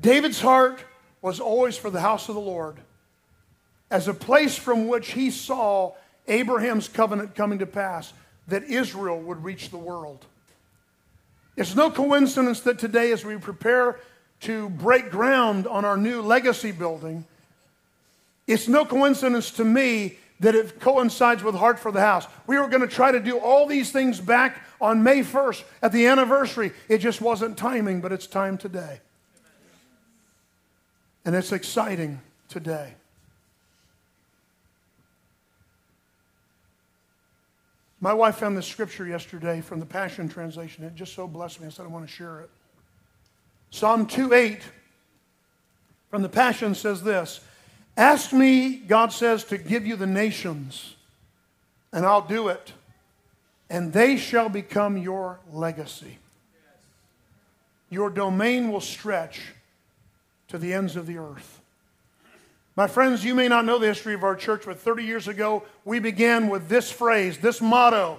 David's 0.00 0.40
heart 0.40 0.84
was 1.20 1.40
always 1.40 1.76
for 1.76 1.90
the 1.90 2.00
house 2.00 2.28
of 2.28 2.34
the 2.34 2.40
Lord 2.40 2.78
as 3.90 4.08
a 4.08 4.14
place 4.14 4.56
from 4.56 4.88
which 4.88 5.12
he 5.12 5.30
saw 5.30 5.92
Abraham's 6.28 6.88
covenant 6.88 7.34
coming 7.34 7.58
to 7.58 7.66
pass, 7.66 8.12
that 8.48 8.64
Israel 8.64 9.20
would 9.20 9.42
reach 9.44 9.70
the 9.70 9.78
world. 9.78 10.24
It's 11.56 11.74
no 11.74 11.90
coincidence 11.90 12.60
that 12.60 12.78
today, 12.78 13.12
as 13.12 13.24
we 13.24 13.36
prepare 13.36 14.00
to 14.40 14.70
break 14.70 15.10
ground 15.10 15.66
on 15.66 15.84
our 15.84 15.96
new 15.96 16.22
legacy 16.22 16.72
building, 16.72 17.24
it's 18.46 18.68
no 18.68 18.84
coincidence 18.84 19.50
to 19.52 19.64
me 19.64 20.18
that 20.40 20.54
it 20.56 20.80
coincides 20.80 21.44
with 21.44 21.54
Heart 21.54 21.78
for 21.78 21.92
the 21.92 22.00
House. 22.00 22.26
We 22.48 22.58
were 22.58 22.66
going 22.66 22.80
to 22.80 22.88
try 22.88 23.12
to 23.12 23.20
do 23.20 23.38
all 23.38 23.66
these 23.66 23.92
things 23.92 24.18
back 24.18 24.60
on 24.80 25.04
May 25.04 25.20
1st 25.20 25.62
at 25.82 25.92
the 25.92 26.06
anniversary. 26.06 26.72
It 26.88 26.98
just 26.98 27.20
wasn't 27.20 27.56
timing, 27.56 28.00
but 28.00 28.10
it's 28.10 28.26
time 28.26 28.58
today. 28.58 29.00
And 31.24 31.36
it's 31.36 31.52
exciting 31.52 32.20
today. 32.48 32.94
My 38.02 38.12
wife 38.12 38.38
found 38.38 38.56
this 38.56 38.66
scripture 38.66 39.06
yesterday 39.06 39.60
from 39.60 39.78
the 39.78 39.86
Passion 39.86 40.28
Translation. 40.28 40.82
It 40.82 40.96
just 40.96 41.14
so 41.14 41.28
blessed 41.28 41.60
me. 41.60 41.68
I 41.68 41.70
said 41.70 41.86
I 41.86 41.88
want 41.88 42.04
to 42.04 42.12
share 42.12 42.40
it. 42.40 42.50
Psalm 43.70 44.06
2 44.06 44.34
8 44.34 44.60
from 46.10 46.22
the 46.22 46.28
Passion 46.28 46.74
says 46.74 47.04
this 47.04 47.40
Ask 47.96 48.32
me, 48.32 48.74
God 48.74 49.12
says, 49.12 49.44
to 49.44 49.56
give 49.56 49.86
you 49.86 49.94
the 49.94 50.08
nations, 50.08 50.96
and 51.92 52.04
I'll 52.04 52.26
do 52.26 52.48
it, 52.48 52.72
and 53.70 53.92
they 53.92 54.16
shall 54.16 54.48
become 54.48 54.98
your 54.98 55.38
legacy. 55.52 56.18
Your 57.88 58.10
domain 58.10 58.72
will 58.72 58.80
stretch 58.80 59.52
to 60.48 60.58
the 60.58 60.74
ends 60.74 60.96
of 60.96 61.06
the 61.06 61.18
earth. 61.18 61.61
My 62.74 62.86
friends, 62.86 63.22
you 63.22 63.34
may 63.34 63.48
not 63.48 63.66
know 63.66 63.78
the 63.78 63.86
history 63.86 64.14
of 64.14 64.24
our 64.24 64.34
church, 64.34 64.62
but 64.64 64.78
30 64.78 65.04
years 65.04 65.28
ago, 65.28 65.64
we 65.84 65.98
began 65.98 66.48
with 66.48 66.68
this 66.68 66.90
phrase, 66.90 67.38
this 67.38 67.60
motto 67.60 68.18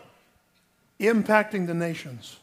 impacting 1.00 1.66
the 1.66 1.74
nations. 1.74 2.38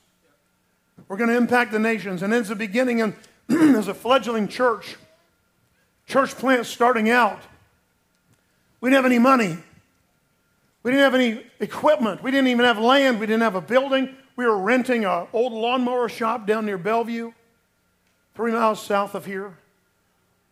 We're 1.06 1.16
going 1.16 1.30
to 1.30 1.36
impact 1.36 1.70
the 1.70 1.78
nations. 1.78 2.22
And 2.22 2.34
as 2.34 2.48
the 2.48 2.56
beginning, 2.56 3.00
and 3.00 3.14
as 3.48 3.86
a 3.86 3.94
fledgling 3.94 4.48
church, 4.48 4.96
church 6.06 6.34
plant 6.34 6.66
starting 6.66 7.10
out, 7.10 7.40
we 8.80 8.90
didn't 8.90 9.04
have 9.04 9.10
any 9.10 9.20
money. 9.20 9.56
We 10.82 10.90
didn't 10.90 11.04
have 11.04 11.14
any 11.14 11.44
equipment. 11.60 12.22
We 12.22 12.30
didn't 12.30 12.48
even 12.48 12.64
have 12.64 12.78
land. 12.78 13.20
We 13.20 13.26
didn't 13.26 13.42
have 13.42 13.54
a 13.54 13.60
building. 13.60 14.16
We 14.34 14.46
were 14.46 14.58
renting 14.58 15.04
an 15.04 15.28
old 15.32 15.52
lawnmower 15.52 16.08
shop 16.08 16.46
down 16.46 16.66
near 16.66 16.78
Belleview, 16.78 17.34
three 18.34 18.52
miles 18.52 18.82
south 18.82 19.14
of 19.14 19.26
here. 19.26 19.56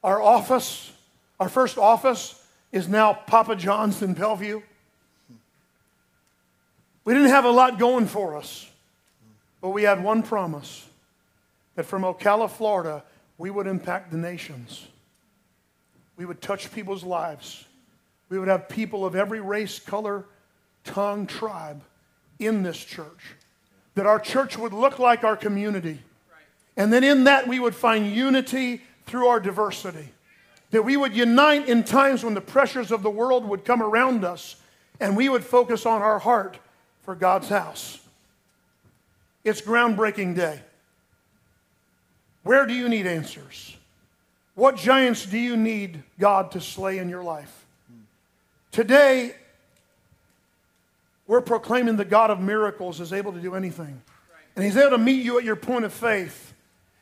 Our 0.04 0.20
office 0.22 0.92
our 1.40 1.48
first 1.48 1.78
office 1.78 2.42
is 2.72 2.88
now 2.88 3.12
Papa 3.12 3.56
John's 3.56 4.02
in 4.02 4.14
Belleview. 4.14 4.62
We 7.04 7.14
didn't 7.14 7.30
have 7.30 7.44
a 7.44 7.50
lot 7.50 7.78
going 7.78 8.06
for 8.06 8.36
us, 8.36 8.68
but 9.60 9.70
we 9.70 9.84
had 9.84 10.02
one 10.02 10.22
promise 10.22 10.86
that 11.74 11.84
from 11.84 12.02
Ocala, 12.02 12.50
Florida, 12.50 13.02
we 13.38 13.50
would 13.50 13.66
impact 13.66 14.10
the 14.10 14.18
nations. 14.18 14.86
We 16.16 16.26
would 16.26 16.42
touch 16.42 16.72
people's 16.72 17.04
lives. 17.04 17.64
We 18.28 18.38
would 18.38 18.48
have 18.48 18.68
people 18.68 19.06
of 19.06 19.14
every 19.14 19.40
race, 19.40 19.78
color, 19.78 20.24
tongue, 20.84 21.26
tribe 21.26 21.82
in 22.38 22.62
this 22.62 22.76
church. 22.76 23.36
That 23.94 24.06
our 24.06 24.18
church 24.18 24.58
would 24.58 24.72
look 24.72 24.98
like 24.98 25.24
our 25.24 25.36
community. 25.36 26.00
And 26.76 26.92
then 26.92 27.04
in 27.04 27.24
that, 27.24 27.48
we 27.48 27.58
would 27.58 27.74
find 27.74 28.06
unity 28.06 28.82
through 29.06 29.28
our 29.28 29.40
diversity. 29.40 30.10
That 30.70 30.84
we 30.84 30.96
would 30.96 31.16
unite 31.16 31.68
in 31.68 31.84
times 31.84 32.22
when 32.22 32.34
the 32.34 32.40
pressures 32.40 32.92
of 32.92 33.02
the 33.02 33.10
world 33.10 33.44
would 33.46 33.64
come 33.64 33.82
around 33.82 34.24
us 34.24 34.56
and 35.00 35.16
we 35.16 35.28
would 35.28 35.44
focus 35.44 35.86
on 35.86 36.02
our 36.02 36.18
heart 36.18 36.58
for 37.02 37.14
God's 37.14 37.48
house. 37.48 37.98
It's 39.44 39.62
groundbreaking 39.62 40.36
day. 40.36 40.60
Where 42.42 42.66
do 42.66 42.74
you 42.74 42.88
need 42.88 43.06
answers? 43.06 43.76
What 44.54 44.76
giants 44.76 45.24
do 45.24 45.38
you 45.38 45.56
need 45.56 46.02
God 46.18 46.50
to 46.50 46.60
slay 46.60 46.98
in 46.98 47.08
your 47.08 47.22
life? 47.22 47.66
Today, 48.72 49.34
we're 51.26 51.40
proclaiming 51.40 51.96
the 51.96 52.04
God 52.04 52.30
of 52.30 52.40
miracles 52.40 53.00
is 53.00 53.12
able 53.12 53.32
to 53.32 53.40
do 53.40 53.54
anything. 53.54 54.02
And 54.56 54.64
He's 54.64 54.76
able 54.76 54.90
to 54.90 54.98
meet 54.98 55.24
you 55.24 55.38
at 55.38 55.44
your 55.44 55.56
point 55.56 55.84
of 55.84 55.92
faith. 55.92 56.52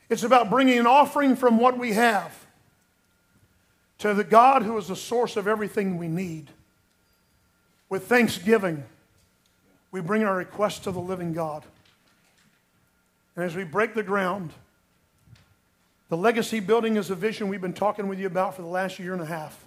It's 0.08 0.22
about 0.22 0.50
bringing 0.50 0.78
an 0.78 0.86
offering 0.86 1.34
from 1.34 1.58
what 1.58 1.78
we 1.78 1.94
have 1.94 2.45
to 3.98 4.14
the 4.14 4.24
God 4.24 4.62
who 4.62 4.76
is 4.76 4.88
the 4.88 4.96
source 4.96 5.36
of 5.36 5.48
everything 5.48 5.96
we 5.96 6.08
need. 6.08 6.50
With 7.88 8.06
thanksgiving, 8.06 8.84
we 9.90 10.00
bring 10.00 10.24
our 10.24 10.36
request 10.36 10.84
to 10.84 10.90
the 10.90 11.00
living 11.00 11.32
God. 11.32 11.64
And 13.34 13.44
as 13.44 13.54
we 13.54 13.64
break 13.64 13.94
the 13.94 14.02
ground, 14.02 14.52
the 16.08 16.16
legacy 16.16 16.60
building 16.60 16.96
is 16.96 17.10
a 17.10 17.14
vision 17.14 17.48
we've 17.48 17.60
been 17.60 17.72
talking 17.72 18.08
with 18.08 18.18
you 18.18 18.26
about 18.26 18.54
for 18.54 18.62
the 18.62 18.68
last 18.68 18.98
year 18.98 19.12
and 19.12 19.22
a 19.22 19.26
half. 19.26 19.64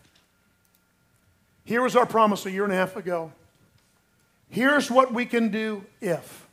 Here 1.65 1.81
was 1.81 1.95
our 1.95 2.05
promise 2.05 2.45
a 2.45 2.51
year 2.51 2.63
and 2.63 2.73
a 2.73 2.75
half 2.75 2.95
ago. 2.95 3.31
Here's 4.49 4.89
what 4.89 5.13
we 5.13 5.25
can 5.25 5.49
do 5.49 5.83
if. 6.01 6.47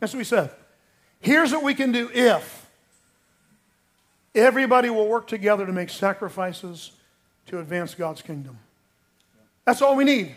That's 0.00 0.12
what 0.12 0.18
we 0.18 0.24
said. 0.24 0.50
Here's 1.20 1.52
what 1.52 1.62
we 1.62 1.74
can 1.74 1.92
do 1.92 2.10
if 2.12 2.61
Everybody 4.34 4.88
will 4.88 5.08
work 5.08 5.26
together 5.26 5.66
to 5.66 5.72
make 5.72 5.90
sacrifices 5.90 6.92
to 7.46 7.58
advance 7.58 7.94
God's 7.94 8.22
kingdom. 8.22 8.58
That's 9.64 9.82
all 9.82 9.96
we 9.96 10.04
need. 10.04 10.34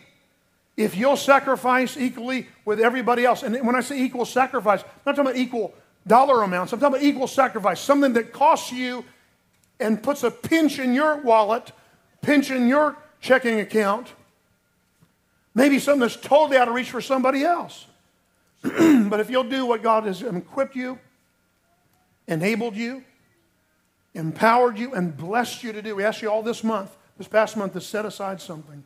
If 0.76 0.98
you'll 0.98 1.18
sacrifice 1.18 1.96
equally 1.96 2.48
with 2.66 2.82
everybody 2.82 3.24
else, 3.24 3.44
and 3.44 3.56
when 3.66 3.76
I 3.76 3.82
say 3.82 4.02
equal 4.02 4.26
sacrifice, 4.26 4.82
I'm 4.82 4.90
not 5.06 5.16
talking 5.16 5.32
about 5.32 5.40
equal 5.40 5.74
dollar 6.06 6.44
amounts, 6.44 6.74
I'm 6.74 6.80
talking 6.80 6.96
about 6.96 7.06
equal 7.06 7.28
sacrifice, 7.28 7.80
something 7.80 8.14
that 8.14 8.34
costs 8.34 8.72
you 8.72 9.06
and 9.80 10.02
puts 10.04 10.24
a 10.24 10.32
pinch 10.32 10.80
in 10.80 10.94
your 10.94 11.18
wallet, 11.18 11.72
pinch 12.22 12.52
in 12.52 12.68
your 12.68 12.98
checking 13.22 13.62
account, 13.62 14.14
maybe 15.54 15.80
something 15.80 16.02
that's 16.02 16.18
totally 16.18 16.58
out 16.58 16.68
of 16.68 16.74
reach 16.74 16.92
for 16.92 17.02
somebody 17.02 17.44
else. 17.44 17.86
but 18.62 19.20
if 19.20 19.30
you'll 19.30 19.44
do 19.44 19.66
what 19.66 19.82
God 19.82 20.04
has 20.04 20.22
equipped 20.22 20.76
you, 20.76 21.00
enabled 22.28 22.76
you, 22.76 23.04
empowered 24.16 24.80
you 24.80 24.94
and 24.94 25.16
blessed 25.16 25.64
you 25.64 25.74
to 25.74 25.82
do. 25.82 25.96
We 25.96 26.04
asked 26.04 26.22
you 26.22 26.32
all 26.32 26.42
this 26.42 26.64
month, 26.64 26.96
this 27.18 27.28
past 27.28 27.56
month, 27.56 27.74
to 27.74 27.82
set 27.82 28.06
aside 28.06 28.42
something 28.42 28.84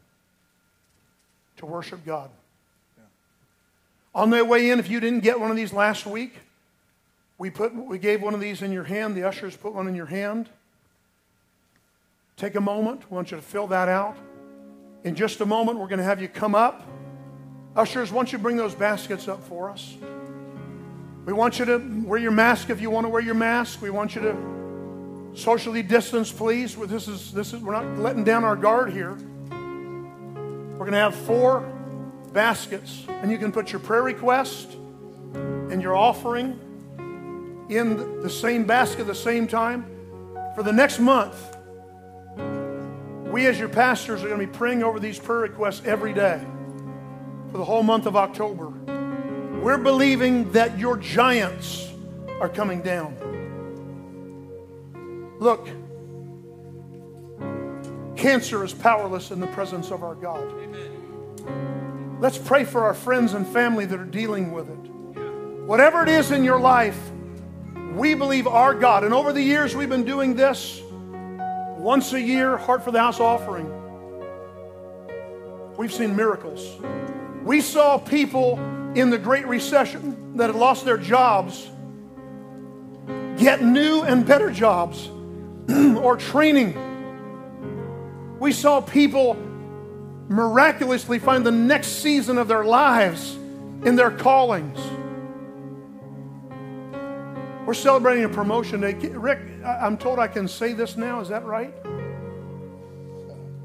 to 1.57 1.65
worship 1.65 2.03
God. 2.05 2.29
Yeah. 2.97 3.03
On 4.15 4.29
the 4.29 4.43
way 4.43 4.71
in, 4.71 4.79
if 4.79 4.89
you 4.89 4.99
didn't 4.99 5.21
get 5.21 5.39
one 5.39 5.51
of 5.51 5.57
these 5.57 5.71
last 5.71 6.05
week, 6.05 6.33
we, 7.37 7.49
put, 7.49 7.73
we 7.73 7.99
gave 7.99 8.21
one 8.21 8.33
of 8.33 8.41
these 8.41 8.61
in 8.61 8.71
your 8.71 8.83
hand. 8.83 9.15
The 9.15 9.23
ushers 9.23 9.55
put 9.55 9.73
one 9.73 9.87
in 9.87 9.95
your 9.95 10.07
hand. 10.07 10.49
Take 12.35 12.55
a 12.55 12.61
moment. 12.61 13.09
We 13.09 13.15
want 13.15 13.31
you 13.31 13.37
to 13.37 13.43
fill 13.43 13.67
that 13.67 13.87
out. 13.87 14.17
In 15.03 15.15
just 15.15 15.39
a 15.39 15.45
moment, 15.45 15.77
we're 15.79 15.87
going 15.87 15.99
to 15.99 16.05
have 16.05 16.21
you 16.21 16.27
come 16.27 16.55
up. 16.55 16.85
Ushers, 17.75 18.11
once 18.11 18.33
you 18.33 18.39
bring 18.39 18.57
those 18.57 18.75
baskets 18.75 19.27
up 19.27 19.41
for 19.43 19.69
us. 19.69 19.95
We 21.25 21.33
want 21.33 21.59
you 21.59 21.65
to 21.65 22.03
wear 22.05 22.19
your 22.19 22.31
mask 22.31 22.69
if 22.69 22.81
you 22.81 22.89
want 22.89 23.05
to 23.05 23.09
wear 23.09 23.21
your 23.21 23.35
mask. 23.35 23.81
We 23.81 23.89
want 23.89 24.15
you 24.15 24.21
to 24.21 24.58
Socially 25.39 25.81
distance, 25.81 26.33
please. 26.33 26.75
This 26.75 27.07
is, 27.07 27.31
this 27.31 27.53
is, 27.53 27.61
we're 27.61 27.71
not 27.71 27.97
letting 27.97 28.25
down 28.25 28.43
our 28.43 28.57
guard 28.57 28.91
here. 28.91 29.13
We're 29.13 30.79
going 30.79 30.91
to 30.91 30.97
have 30.97 31.15
four 31.15 31.61
baskets, 32.33 33.05
and 33.07 33.31
you 33.31 33.37
can 33.37 33.53
put 33.53 33.71
your 33.71 33.79
prayer 33.79 34.03
request 34.03 34.73
and 35.33 35.81
your 35.81 35.95
offering 35.95 36.59
in 37.69 38.21
the 38.21 38.29
same 38.29 38.65
basket 38.65 39.01
at 39.01 39.07
the 39.07 39.15
same 39.15 39.47
time. 39.47 39.85
For 40.55 40.63
the 40.63 40.73
next 40.73 40.99
month, 40.99 41.55
we 43.31 43.47
as 43.47 43.57
your 43.57 43.69
pastors 43.69 44.21
are 44.21 44.27
going 44.27 44.41
to 44.41 44.45
be 44.45 44.51
praying 44.51 44.83
over 44.83 44.99
these 44.99 45.19
prayer 45.19 45.39
requests 45.39 45.81
every 45.85 46.11
day 46.13 46.41
for 47.49 47.57
the 47.59 47.65
whole 47.65 47.83
month 47.83 48.07
of 48.07 48.17
October. 48.17 48.67
We're 49.61 49.77
believing 49.77 50.51
that 50.51 50.77
your 50.77 50.97
giants 50.97 51.89
are 52.41 52.49
coming 52.49 52.81
down. 52.81 53.28
Look, 55.39 55.67
Cancer 58.19 58.65
is 58.65 58.73
powerless 58.73 59.31
in 59.31 59.39
the 59.39 59.47
presence 59.47 59.91
of 59.91 60.03
our 60.03 60.13
God. 60.13 60.45
Let's 62.19 62.37
pray 62.37 62.65
for 62.65 62.83
our 62.83 62.93
friends 62.93 63.31
and 63.31 63.47
family 63.47 63.85
that 63.85 63.97
are 63.97 64.03
dealing 64.03 64.51
with 64.51 64.69
it. 64.69 64.91
Whatever 65.65 66.03
it 66.03 66.09
is 66.09 66.31
in 66.31 66.43
your 66.43 66.59
life, 66.59 66.99
we 67.93 68.15
believe 68.15 68.45
our 68.45 68.73
God. 68.73 69.05
And 69.05 69.13
over 69.13 69.31
the 69.31 69.41
years, 69.41 69.73
we've 69.73 69.87
been 69.87 70.03
doing 70.03 70.35
this 70.35 70.81
once 71.77 72.11
a 72.11 72.19
year, 72.19 72.57
Heart 72.57 72.83
for 72.83 72.91
the 72.91 72.99
House 72.99 73.21
offering. 73.21 73.71
We've 75.77 75.93
seen 75.93 76.13
miracles. 76.13 76.75
We 77.45 77.61
saw 77.61 77.97
people 77.97 78.59
in 78.95 79.09
the 79.09 79.17
Great 79.17 79.47
Recession 79.47 80.35
that 80.35 80.47
had 80.47 80.57
lost 80.57 80.83
their 80.83 80.97
jobs 80.97 81.69
get 83.37 83.63
new 83.63 84.01
and 84.01 84.25
better 84.25 84.51
jobs 84.51 85.09
or 85.97 86.17
training. 86.17 86.75
We 88.39 88.51
saw 88.51 88.81
people 88.81 89.35
miraculously 90.27 91.19
find 91.19 91.45
the 91.45 91.51
next 91.51 92.01
season 92.01 92.37
of 92.37 92.47
their 92.47 92.63
lives 92.63 93.35
in 93.83 93.95
their 93.95 94.11
callings. 94.11 94.79
We're 97.65 97.73
celebrating 97.73 98.23
a 98.23 98.29
promotion 98.29 98.81
day. 98.81 98.93
Rick, 98.93 99.39
I'm 99.63 99.97
told 99.97 100.17
I 100.17 100.27
can 100.27 100.47
say 100.47 100.73
this 100.73 100.97
now. 100.97 101.19
Is 101.19 101.29
that 101.29 101.45
right? 101.45 101.73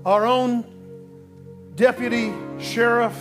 Our 0.04 0.26
own 0.26 0.66
deputy 1.74 2.32
sheriff, 2.60 3.16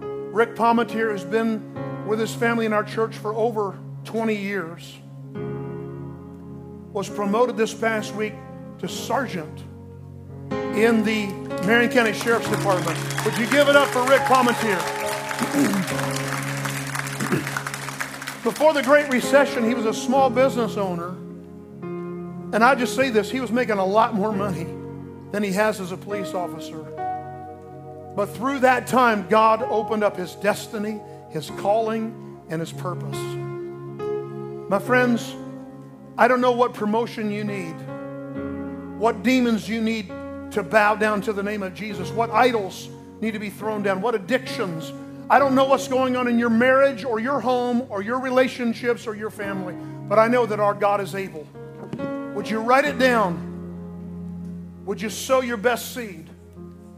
Rick 0.00 0.56
Palmetier, 0.56 1.12
has 1.12 1.24
been 1.24 2.06
with 2.06 2.18
his 2.18 2.34
family 2.34 2.66
in 2.66 2.72
our 2.72 2.82
church 2.82 3.16
for 3.16 3.32
over 3.34 3.78
20 4.04 4.34
years, 4.34 4.96
was 6.92 7.08
promoted 7.08 7.56
this 7.56 7.72
past 7.72 8.14
week 8.14 8.34
to 8.78 8.88
sergeant 8.88 9.64
in 10.50 11.04
the 11.04 11.26
Marion 11.66 11.90
County 11.90 12.12
Sheriff's 12.12 12.48
Department. 12.48 12.98
Would 13.24 13.36
you 13.38 13.48
give 13.50 13.68
it 13.68 13.76
up 13.76 13.88
for 13.88 14.04
Rick 14.06 14.22
Palmetier? 14.22 14.78
Before 18.42 18.72
the 18.72 18.82
Great 18.82 19.10
Recession, 19.10 19.64
he 19.64 19.74
was 19.74 19.84
a 19.84 19.94
small 19.94 20.30
business 20.30 20.76
owner. 20.76 21.10
And 22.52 22.64
I 22.64 22.74
just 22.74 22.96
say 22.96 23.10
this 23.10 23.30
he 23.30 23.40
was 23.40 23.52
making 23.52 23.78
a 23.78 23.84
lot 23.84 24.14
more 24.14 24.32
money 24.32 24.66
than 25.30 25.42
he 25.42 25.52
has 25.52 25.80
as 25.80 25.92
a 25.92 25.96
police 25.96 26.34
officer. 26.34 26.82
But 28.16 28.26
through 28.26 28.60
that 28.60 28.86
time, 28.86 29.26
God 29.28 29.62
opened 29.62 30.02
up 30.02 30.16
his 30.16 30.34
destiny, 30.36 31.00
his 31.30 31.50
calling, 31.58 32.40
and 32.48 32.60
his 32.60 32.72
purpose. 32.72 33.16
My 34.68 34.78
friends, 34.78 35.34
I 36.20 36.28
don't 36.28 36.42
know 36.42 36.52
what 36.52 36.74
promotion 36.74 37.30
you 37.30 37.44
need, 37.44 37.72
what 38.98 39.22
demons 39.22 39.66
you 39.66 39.80
need 39.80 40.08
to 40.50 40.62
bow 40.62 40.94
down 40.94 41.22
to 41.22 41.32
the 41.32 41.42
name 41.42 41.62
of 41.62 41.72
Jesus, 41.72 42.10
what 42.10 42.28
idols 42.28 42.90
need 43.22 43.30
to 43.30 43.38
be 43.38 43.48
thrown 43.48 43.82
down, 43.82 44.02
what 44.02 44.14
addictions. 44.14 44.92
I 45.30 45.38
don't 45.38 45.54
know 45.54 45.64
what's 45.64 45.88
going 45.88 46.16
on 46.16 46.28
in 46.28 46.38
your 46.38 46.50
marriage 46.50 47.06
or 47.06 47.20
your 47.20 47.40
home 47.40 47.86
or 47.88 48.02
your 48.02 48.20
relationships 48.20 49.06
or 49.06 49.14
your 49.14 49.30
family, 49.30 49.74
but 50.10 50.18
I 50.18 50.28
know 50.28 50.44
that 50.44 50.60
our 50.60 50.74
God 50.74 51.00
is 51.00 51.14
able. 51.14 51.48
Would 52.34 52.50
you 52.50 52.60
write 52.60 52.84
it 52.84 52.98
down? 52.98 54.82
Would 54.84 55.00
you 55.00 55.08
sow 55.08 55.40
your 55.40 55.56
best 55.56 55.94
seed 55.94 56.28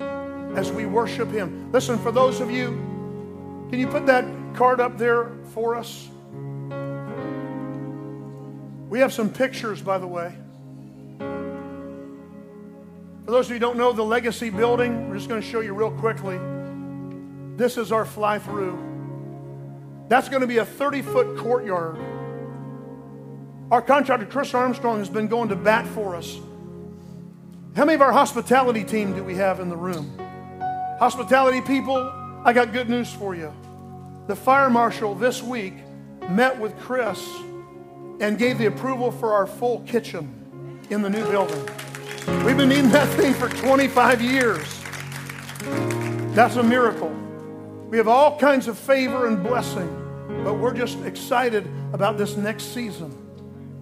as 0.00 0.72
we 0.72 0.84
worship 0.84 1.30
Him? 1.30 1.70
Listen, 1.70 1.96
for 1.96 2.10
those 2.10 2.40
of 2.40 2.50
you, 2.50 2.70
can 3.70 3.78
you 3.78 3.86
put 3.86 4.04
that 4.06 4.24
card 4.56 4.80
up 4.80 4.98
there 4.98 5.30
for 5.54 5.76
us? 5.76 6.08
We 8.92 8.98
have 8.98 9.10
some 9.10 9.30
pictures, 9.30 9.80
by 9.80 9.96
the 9.96 10.06
way. 10.06 10.34
For 13.24 13.30
those 13.30 13.46
of 13.46 13.52
you 13.52 13.54
who 13.54 13.60
don't 13.60 13.78
know 13.78 13.94
the 13.94 14.04
Legacy 14.04 14.50
building, 14.50 15.08
we're 15.08 15.16
just 15.16 15.30
going 15.30 15.40
to 15.40 15.48
show 15.48 15.60
you 15.60 15.72
real 15.72 15.92
quickly. 15.92 16.38
This 17.56 17.78
is 17.78 17.90
our 17.90 18.04
fly 18.04 18.38
through. 18.38 18.78
That's 20.08 20.28
going 20.28 20.42
to 20.42 20.46
be 20.46 20.58
a 20.58 20.66
30 20.66 21.00
foot 21.00 21.38
courtyard. 21.38 21.96
Our 23.70 23.80
contractor, 23.80 24.26
Chris 24.26 24.52
Armstrong, 24.52 24.98
has 24.98 25.08
been 25.08 25.26
going 25.26 25.48
to 25.48 25.56
bat 25.56 25.86
for 25.86 26.14
us. 26.14 26.36
How 27.74 27.86
many 27.86 27.94
of 27.94 28.02
our 28.02 28.12
hospitality 28.12 28.84
team 28.84 29.14
do 29.14 29.24
we 29.24 29.36
have 29.36 29.60
in 29.60 29.70
the 29.70 29.76
room? 29.76 30.18
Hospitality 30.98 31.62
people, 31.62 31.96
I 32.44 32.52
got 32.52 32.74
good 32.74 32.90
news 32.90 33.10
for 33.10 33.34
you. 33.34 33.54
The 34.26 34.36
fire 34.36 34.68
marshal 34.68 35.14
this 35.14 35.42
week 35.42 35.76
met 36.28 36.60
with 36.60 36.78
Chris 36.80 37.26
and 38.22 38.38
gave 38.38 38.56
the 38.56 38.66
approval 38.66 39.10
for 39.10 39.32
our 39.32 39.48
full 39.48 39.80
kitchen 39.80 40.80
in 40.90 41.02
the 41.02 41.10
new 41.10 41.28
building. 41.28 41.60
We've 42.46 42.56
been 42.56 42.68
needing 42.68 42.90
that 42.90 43.08
thing 43.16 43.34
for 43.34 43.48
25 43.48 44.22
years. 44.22 44.64
That's 46.32 46.54
a 46.54 46.62
miracle. 46.62 47.10
We 47.88 47.96
have 47.96 48.06
all 48.06 48.38
kinds 48.38 48.68
of 48.68 48.78
favor 48.78 49.26
and 49.26 49.42
blessing, 49.42 49.88
but 50.44 50.54
we're 50.54 50.72
just 50.72 51.00
excited 51.00 51.68
about 51.92 52.16
this 52.16 52.36
next 52.36 52.72
season. 52.72 53.10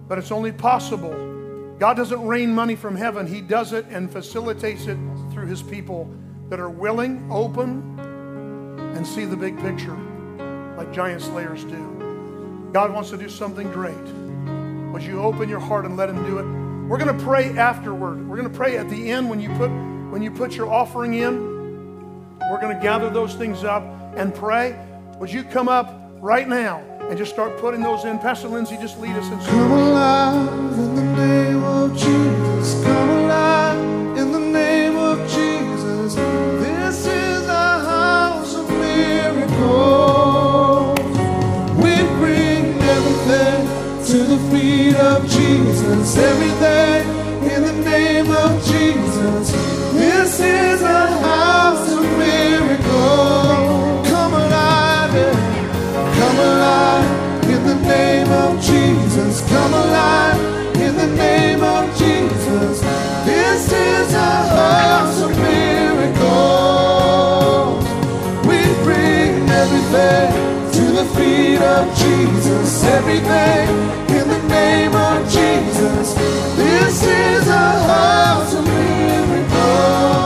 But 0.07 0.17
it's 0.17 0.31
only 0.31 0.51
possible. 0.51 1.75
God 1.77 1.95
doesn't 1.95 2.25
rain 2.25 2.53
money 2.53 2.75
from 2.75 2.95
heaven, 2.95 3.27
He 3.27 3.41
does 3.41 3.73
it 3.73 3.85
and 3.89 4.11
facilitates 4.11 4.87
it 4.87 4.97
through 5.31 5.45
His 5.45 5.61
people 5.61 6.11
that 6.49 6.59
are 6.59 6.69
willing, 6.69 7.27
open, 7.31 7.99
and 8.95 9.05
see 9.05 9.25
the 9.25 9.37
big 9.37 9.57
picture 9.59 9.97
like 10.77 10.91
giant 10.91 11.21
slayers 11.21 11.63
do. 11.63 12.69
God 12.73 12.91
wants 12.91 13.11
to 13.11 13.17
do 13.17 13.29
something 13.29 13.71
great. 13.71 14.20
Would 14.91 15.03
you 15.03 15.21
open 15.21 15.47
your 15.47 15.59
heart 15.59 15.85
and 15.85 15.95
let 15.95 16.09
Him 16.09 16.23
do 16.25 16.39
it? 16.39 16.45
We're 16.87 16.97
going 16.97 17.17
to 17.17 17.23
pray 17.23 17.57
afterward. 17.57 18.27
We're 18.27 18.35
going 18.35 18.51
to 18.51 18.57
pray 18.57 18.77
at 18.77 18.89
the 18.89 19.11
end 19.11 19.29
when 19.29 19.39
you 19.39 19.49
put 19.55 19.69
when 20.11 20.21
you 20.21 20.29
put 20.29 20.55
your 20.55 20.69
offering 20.69 21.13
in. 21.13 22.37
We're 22.51 22.59
going 22.59 22.75
to 22.75 22.83
gather 22.83 23.09
those 23.09 23.33
things 23.35 23.63
up 23.63 23.83
and 24.17 24.35
pray. 24.35 24.77
Would 25.19 25.31
you 25.31 25.43
come 25.43 25.69
up 25.69 26.11
right 26.19 26.47
now 26.47 26.79
and 27.09 27.17
just 27.17 27.31
start 27.31 27.57
putting 27.59 27.81
those 27.81 28.03
in? 28.03 28.19
Pastor 28.19 28.49
Lindsay, 28.49 28.75
just 28.75 28.99
lead 28.99 29.15
us 29.15 29.31
in. 29.31 29.39
Come 29.39 29.71
alive 29.71 30.73
in 30.77 30.95
the 30.95 31.03
name 31.03 31.63
of 31.63 31.93
Jesus. 31.93 32.83
Come 32.83 33.10
Jesus. 45.91 46.17
Everything 46.17 47.05
in 47.51 47.63
the 47.63 47.73
name 47.83 48.31
of 48.31 48.63
Jesus. 48.63 49.51
This 49.93 50.39
is 50.39 50.81
a 50.81 51.07
house 51.19 51.91
of 51.91 52.03
miracles. 52.17 54.07
Come 54.07 54.33
alive, 54.33 55.11
come 56.15 56.39
alive 56.39 57.43
in 57.49 57.65
the 57.65 57.75
name 57.75 58.31
of 58.31 58.61
Jesus. 58.61 59.41
Come 59.49 59.73
alive 59.73 60.39
in 60.77 60.95
the 60.95 61.07
name 61.07 61.61
of 61.61 61.89
Jesus. 61.97 62.81
This 63.25 63.71
is 63.71 64.13
a 64.13 64.47
house 64.55 65.21
of 65.21 65.37
miracles. 65.37 66.23
We 68.47 68.63
bring 68.85 69.49
everything 69.49 70.31
to 70.71 70.83
the 70.99 71.05
feet 71.15 71.61
of 71.61 71.93
Jesus. 71.97 72.83
Everything 72.85 74.00
Jesus. 75.81 76.13
This 76.57 77.03
is 77.07 77.47
a 77.47 77.69
house 77.87 78.53
of 78.53 78.63
miracles. 78.65 80.20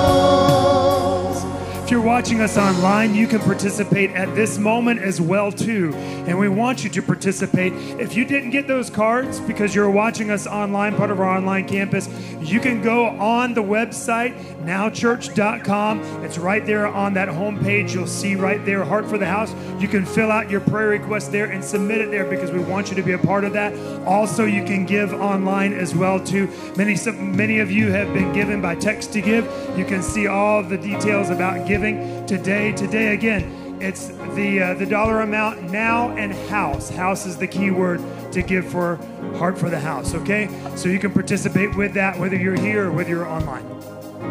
Watching 2.06 2.40
us 2.40 2.56
online, 2.56 3.16
you 3.16 3.26
can 3.26 3.40
participate 3.40 4.12
at 4.12 4.36
this 4.36 4.60
moment 4.60 5.02
as 5.02 5.20
well 5.20 5.52
too. 5.52 5.92
And 6.28 6.38
we 6.38 6.48
want 6.48 6.84
you 6.84 6.90
to 6.92 7.02
participate. 7.02 7.74
If 8.00 8.16
you 8.16 8.26
didn't 8.26 8.52
get 8.52 8.68
those 8.68 8.92
cards 8.92 9.40
because 9.40 9.74
you're 9.74 9.90
watching 9.90 10.30
us 10.30 10.46
online, 10.46 10.96
part 10.96 11.10
of 11.10 11.20
our 11.20 11.26
online 11.26 11.68
campus, 11.68 12.08
you 12.40 12.60
can 12.60 12.84
go 12.84 13.08
on 13.08 13.56
the 13.56 13.64
website 13.64 14.36
nowchurch.com. 14.66 16.02
It's 16.24 16.38
right 16.38 16.64
there 16.64 16.86
on 16.88 17.16
that 17.16 17.28
homepage. 17.28 17.94
You'll 17.94 18.06
see 18.06 18.36
right 18.36 18.64
there 18.66 18.84
Heart 18.84 19.08
for 19.08 19.18
the 19.18 19.26
House. 19.26 19.56
You 19.80 19.88
can 19.88 20.06
fill 20.06 20.32
out 20.32 20.50
your 20.50 20.62
prayer 20.62 20.90
request 20.90 21.32
there 21.32 21.46
and 21.46 21.64
submit 21.64 22.02
it 22.02 22.12
there 22.12 22.26
because 22.26 22.52
we 22.52 22.60
want 22.60 22.90
you 22.90 22.96
to 22.96 23.04
be 23.04 23.14
a 23.14 23.18
part 23.18 23.44
of 23.46 23.54
that. 23.54 23.74
Also, 24.06 24.46
you 24.46 24.64
can 24.64 24.86
give 24.86 25.12
online 25.14 25.74
as 25.74 25.96
well 25.96 26.20
too. 26.20 26.50
Many 26.78 26.96
many 27.14 27.60
of 27.60 27.72
you 27.72 27.92
have 27.92 28.14
been 28.14 28.32
given 28.34 28.62
by 28.62 28.76
text 28.76 29.12
to 29.14 29.22
give. 29.22 29.46
You 29.78 29.86
can 29.86 30.02
see 30.02 30.28
all 30.28 30.62
the 30.64 30.78
details 30.78 31.30
about 31.30 31.68
giving 31.68 31.95
today. 32.28 32.72
Today 32.72 33.14
again, 33.14 33.78
it's 33.82 34.08
the 34.36 34.62
uh, 34.62 34.74
the 34.76 34.86
dollar 34.86 35.22
amount 35.22 35.72
now 35.72 36.10
and 36.18 36.34
house. 36.50 36.90
House 36.90 37.26
is 37.26 37.38
the 37.38 37.48
key 37.48 37.72
word 37.72 38.02
to 38.32 38.42
give 38.42 38.66
for 38.66 38.98
Heart 39.38 39.58
for 39.58 39.70
the 39.70 39.80
House. 39.80 40.14
Okay, 40.14 40.50
so 40.76 40.90
you 40.90 41.00
can 41.00 41.12
participate 41.12 41.76
with 41.76 41.94
that 41.94 42.18
whether 42.20 42.36
you're 42.36 42.60
here 42.60 42.88
or 42.88 42.92
whether 42.92 43.10
you're 43.10 43.28
online. 43.28 43.68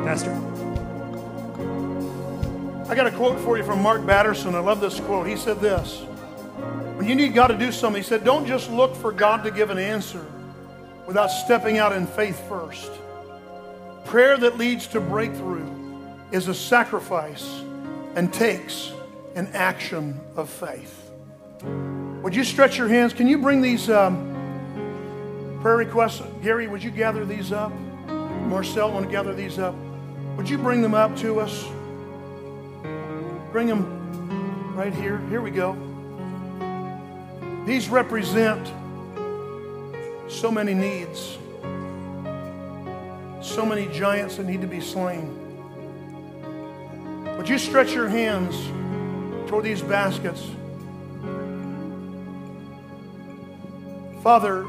Pastor. 0.04 0.32
I 2.86 2.94
got 2.94 3.06
a 3.06 3.10
quote 3.10 3.40
for 3.40 3.56
you 3.56 3.64
from 3.64 3.80
Mark 3.82 4.04
Batterson. 4.04 4.54
I 4.54 4.58
love 4.58 4.80
this 4.80 5.00
quote. 5.00 5.26
He 5.26 5.36
said 5.36 5.58
this 5.60 6.00
When 6.96 7.08
you 7.08 7.14
need 7.14 7.34
God 7.34 7.48
to 7.48 7.58
do 7.58 7.72
something, 7.72 8.02
he 8.02 8.06
said, 8.06 8.24
don't 8.24 8.46
just 8.46 8.70
look 8.70 8.94
for 8.94 9.10
God 9.10 9.42
to 9.44 9.50
give 9.50 9.70
an 9.70 9.78
answer 9.78 10.24
without 11.06 11.28
stepping 11.28 11.78
out 11.78 11.92
in 11.92 12.06
faith 12.06 12.46
first. 12.48 12.92
Prayer 14.04 14.36
that 14.36 14.58
leads 14.58 14.86
to 14.88 15.00
breakthrough 15.00 15.66
is 16.32 16.48
a 16.48 16.54
sacrifice 16.54 17.62
and 18.16 18.32
takes 18.32 18.92
an 19.34 19.48
action 19.54 20.20
of 20.36 20.48
faith. 20.48 21.10
Would 22.22 22.34
you 22.34 22.44
stretch 22.44 22.78
your 22.78 22.88
hands? 22.88 23.12
Can 23.12 23.26
you 23.26 23.38
bring 23.38 23.60
these 23.60 23.90
um, 23.90 25.58
prayer 25.60 25.76
requests? 25.76 26.22
Gary, 26.42 26.66
would 26.68 26.82
you 26.82 26.90
gather 26.90 27.24
these 27.24 27.52
up? 27.52 27.72
Marcel, 28.46 28.92
want 28.92 29.06
to 29.06 29.10
gather 29.10 29.34
these 29.34 29.58
up? 29.58 29.74
Would 30.36 30.48
you 30.48 30.58
bring 30.58 30.82
them 30.82 30.94
up 30.94 31.16
to 31.18 31.40
us? 31.40 31.66
Bring 33.52 33.66
them 33.66 34.74
right 34.74 34.94
here. 34.94 35.18
Here 35.28 35.40
we 35.40 35.50
go. 35.50 35.76
These 37.66 37.88
represent 37.88 38.66
so 40.28 40.50
many 40.50 40.74
needs, 40.74 41.38
so 43.40 43.64
many 43.64 43.86
giants 43.88 44.36
that 44.36 44.46
need 44.46 44.60
to 44.60 44.66
be 44.66 44.80
slain. 44.80 45.43
Would 47.44 47.50
you 47.50 47.58
stretch 47.58 47.92
your 47.92 48.08
hands 48.08 48.56
toward 49.50 49.64
these 49.64 49.82
baskets? 49.82 50.42
Father, 54.22 54.66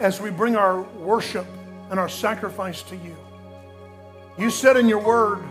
as 0.00 0.20
we 0.20 0.30
bring 0.30 0.56
our 0.56 0.82
worship 0.82 1.46
and 1.90 2.00
our 2.00 2.08
sacrifice 2.08 2.82
to 2.82 2.96
you, 2.96 3.16
you 4.36 4.50
said 4.50 4.76
in 4.76 4.88
your 4.88 4.98
word 4.98 5.44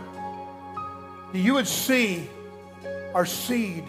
that 1.32 1.40
you 1.40 1.54
would 1.54 1.66
see 1.66 2.30
our 3.14 3.26
seed, 3.26 3.86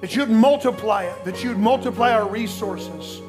that 0.00 0.16
you'd 0.16 0.30
multiply 0.30 1.04
it, 1.04 1.24
that 1.26 1.44
you'd 1.44 1.58
multiply 1.58 2.10
our 2.10 2.28
resources. 2.28 3.22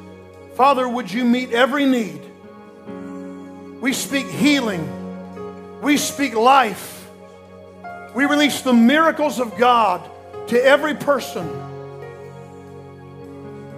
Father, 0.55 0.89
would 0.89 1.11
you 1.11 1.23
meet 1.23 1.51
every 1.51 1.85
need? 1.85 2.19
We 3.79 3.93
speak 3.93 4.25
healing, 4.25 5.81
we 5.83 5.97
speak 5.97 6.33
life, 6.33 6.97
we 8.13 8.25
release 8.25 8.61
the 8.61 8.73
miracles 8.73 9.39
of 9.39 9.57
God 9.57 10.09
to 10.47 10.63
every 10.63 10.95
person. 10.95 11.47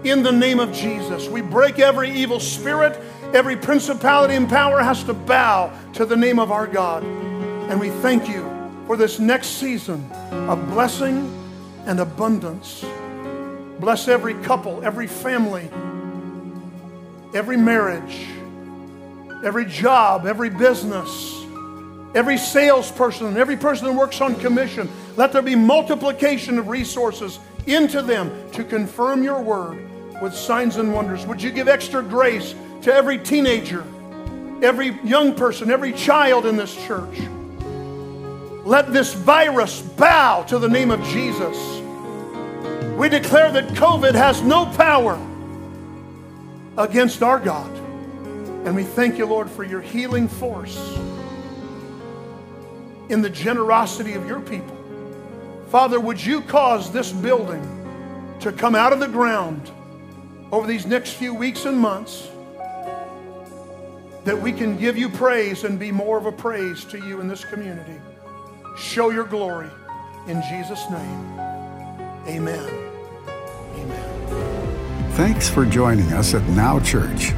In 0.03 0.23
the 0.23 0.31
name 0.31 0.59
of 0.59 0.73
Jesus, 0.73 1.27
we 1.29 1.41
break 1.41 1.79
every 1.79 2.11
evil 2.11 2.39
spirit, 2.39 2.99
every 3.33 3.55
principality 3.55 4.35
and 4.35 4.49
power 4.49 4.81
has 4.81 5.03
to 5.05 5.13
bow 5.13 5.71
to 5.93 6.05
the 6.05 6.17
name 6.17 6.39
of 6.39 6.51
our 6.51 6.67
God. 6.67 7.03
And 7.03 7.79
we 7.79 7.89
thank 7.89 8.27
you 8.27 8.43
for 8.85 8.97
this 8.97 9.19
next 9.19 9.47
season 9.59 10.11
of 10.11 10.67
blessing 10.67 11.31
and 11.85 11.99
abundance. 11.99 12.83
Bless 13.79 14.07
every 14.07 14.33
couple, 14.35 14.83
every 14.83 15.07
family, 15.07 15.69
every 17.33 17.57
marriage, 17.57 18.27
every 19.43 19.65
job, 19.65 20.25
every 20.25 20.49
business, 20.49 21.42
every 22.15 22.37
salesperson, 22.37 23.37
every 23.37 23.57
person 23.57 23.87
that 23.87 23.93
works 23.93 24.21
on 24.21 24.35
commission. 24.35 24.89
Let 25.17 25.31
there 25.31 25.41
be 25.41 25.55
multiplication 25.55 26.57
of 26.59 26.67
resources 26.67 27.39
into 27.65 28.01
them 28.01 28.31
to 28.51 28.63
confirm 28.63 29.23
your 29.23 29.41
word 29.41 30.21
with 30.21 30.33
signs 30.33 30.77
and 30.77 30.93
wonders. 30.93 31.25
Would 31.25 31.41
you 31.41 31.51
give 31.51 31.67
extra 31.67 32.03
grace 32.03 32.55
to 32.83 32.93
every 32.93 33.17
teenager, 33.17 33.83
every 34.61 34.99
young 35.03 35.33
person, 35.33 35.71
every 35.71 35.93
child 35.93 36.45
in 36.45 36.55
this 36.55 36.75
church? 36.85 37.19
Let 38.65 38.93
this 38.93 39.13
virus 39.13 39.81
bow 39.81 40.43
to 40.43 40.59
the 40.59 40.69
name 40.69 40.91
of 40.91 41.03
Jesus. 41.05 41.57
We 42.97 43.09
declare 43.09 43.51
that 43.51 43.67
COVID 43.69 44.13
has 44.13 44.41
no 44.41 44.65
power 44.77 45.19
against 46.77 47.23
our 47.23 47.39
God. 47.39 47.69
And 48.65 48.75
we 48.75 48.83
thank 48.83 49.17
you, 49.17 49.25
Lord, 49.25 49.49
for 49.49 49.63
your 49.63 49.81
healing 49.81 50.27
force 50.27 50.77
in 53.09 53.21
the 53.21 53.29
generosity 53.29 54.13
of 54.13 54.27
your 54.27 54.39
people. 54.39 54.77
Father, 55.69 55.99
would 55.99 56.23
you 56.23 56.41
cause 56.41 56.91
this 56.91 57.11
building 57.11 57.67
to 58.39 58.51
come 58.51 58.75
out 58.75 58.93
of 58.93 58.99
the 58.99 59.07
ground 59.07 59.71
over 60.51 60.67
these 60.67 60.85
next 60.85 61.13
few 61.13 61.33
weeks 61.33 61.65
and 61.65 61.79
months 61.79 62.29
that 64.23 64.39
we 64.39 64.51
can 64.51 64.77
give 64.77 64.97
you 64.97 65.09
praise 65.09 65.63
and 65.63 65.79
be 65.79 65.91
more 65.91 66.17
of 66.17 66.25
a 66.25 66.31
praise 66.31 66.85
to 66.85 66.97
you 66.97 67.19
in 67.19 67.27
this 67.27 67.43
community. 67.43 67.99
Show 68.77 69.09
your 69.09 69.25
glory 69.25 69.69
in 70.27 70.41
Jesus' 70.49 70.89
name. 70.89 71.39
Amen. 72.27 72.89
Amen. 73.75 75.11
Thanks 75.11 75.49
for 75.49 75.65
joining 75.65 76.11
us 76.13 76.33
at 76.33 76.47
Now 76.49 76.79
Church. 76.79 77.33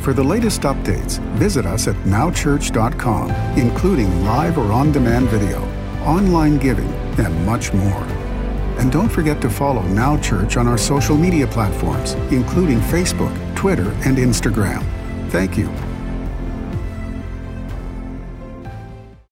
For 0.00 0.14
the 0.14 0.24
latest 0.24 0.62
updates, 0.62 1.18
visit 1.36 1.66
us 1.66 1.86
at 1.86 1.94
nowchurch.com, 2.06 3.30
including 3.58 4.24
live 4.24 4.56
or 4.56 4.72
on 4.72 4.92
demand 4.92 5.28
video, 5.28 5.62
online 6.04 6.56
giving, 6.56 6.88
and 7.18 7.46
much 7.46 7.74
more. 7.74 8.02
And 8.78 8.90
don't 8.90 9.10
forget 9.10 9.42
to 9.42 9.50
follow 9.50 9.82
Now 9.82 10.16
Church 10.16 10.56
on 10.56 10.66
our 10.66 10.78
social 10.78 11.18
media 11.18 11.46
platforms, 11.46 12.14
including 12.32 12.80
Facebook, 12.80 13.34
Twitter, 13.54 13.90
and 14.06 14.16
Instagram. 14.16 14.82
Thank 15.30 15.58
you 15.58 15.68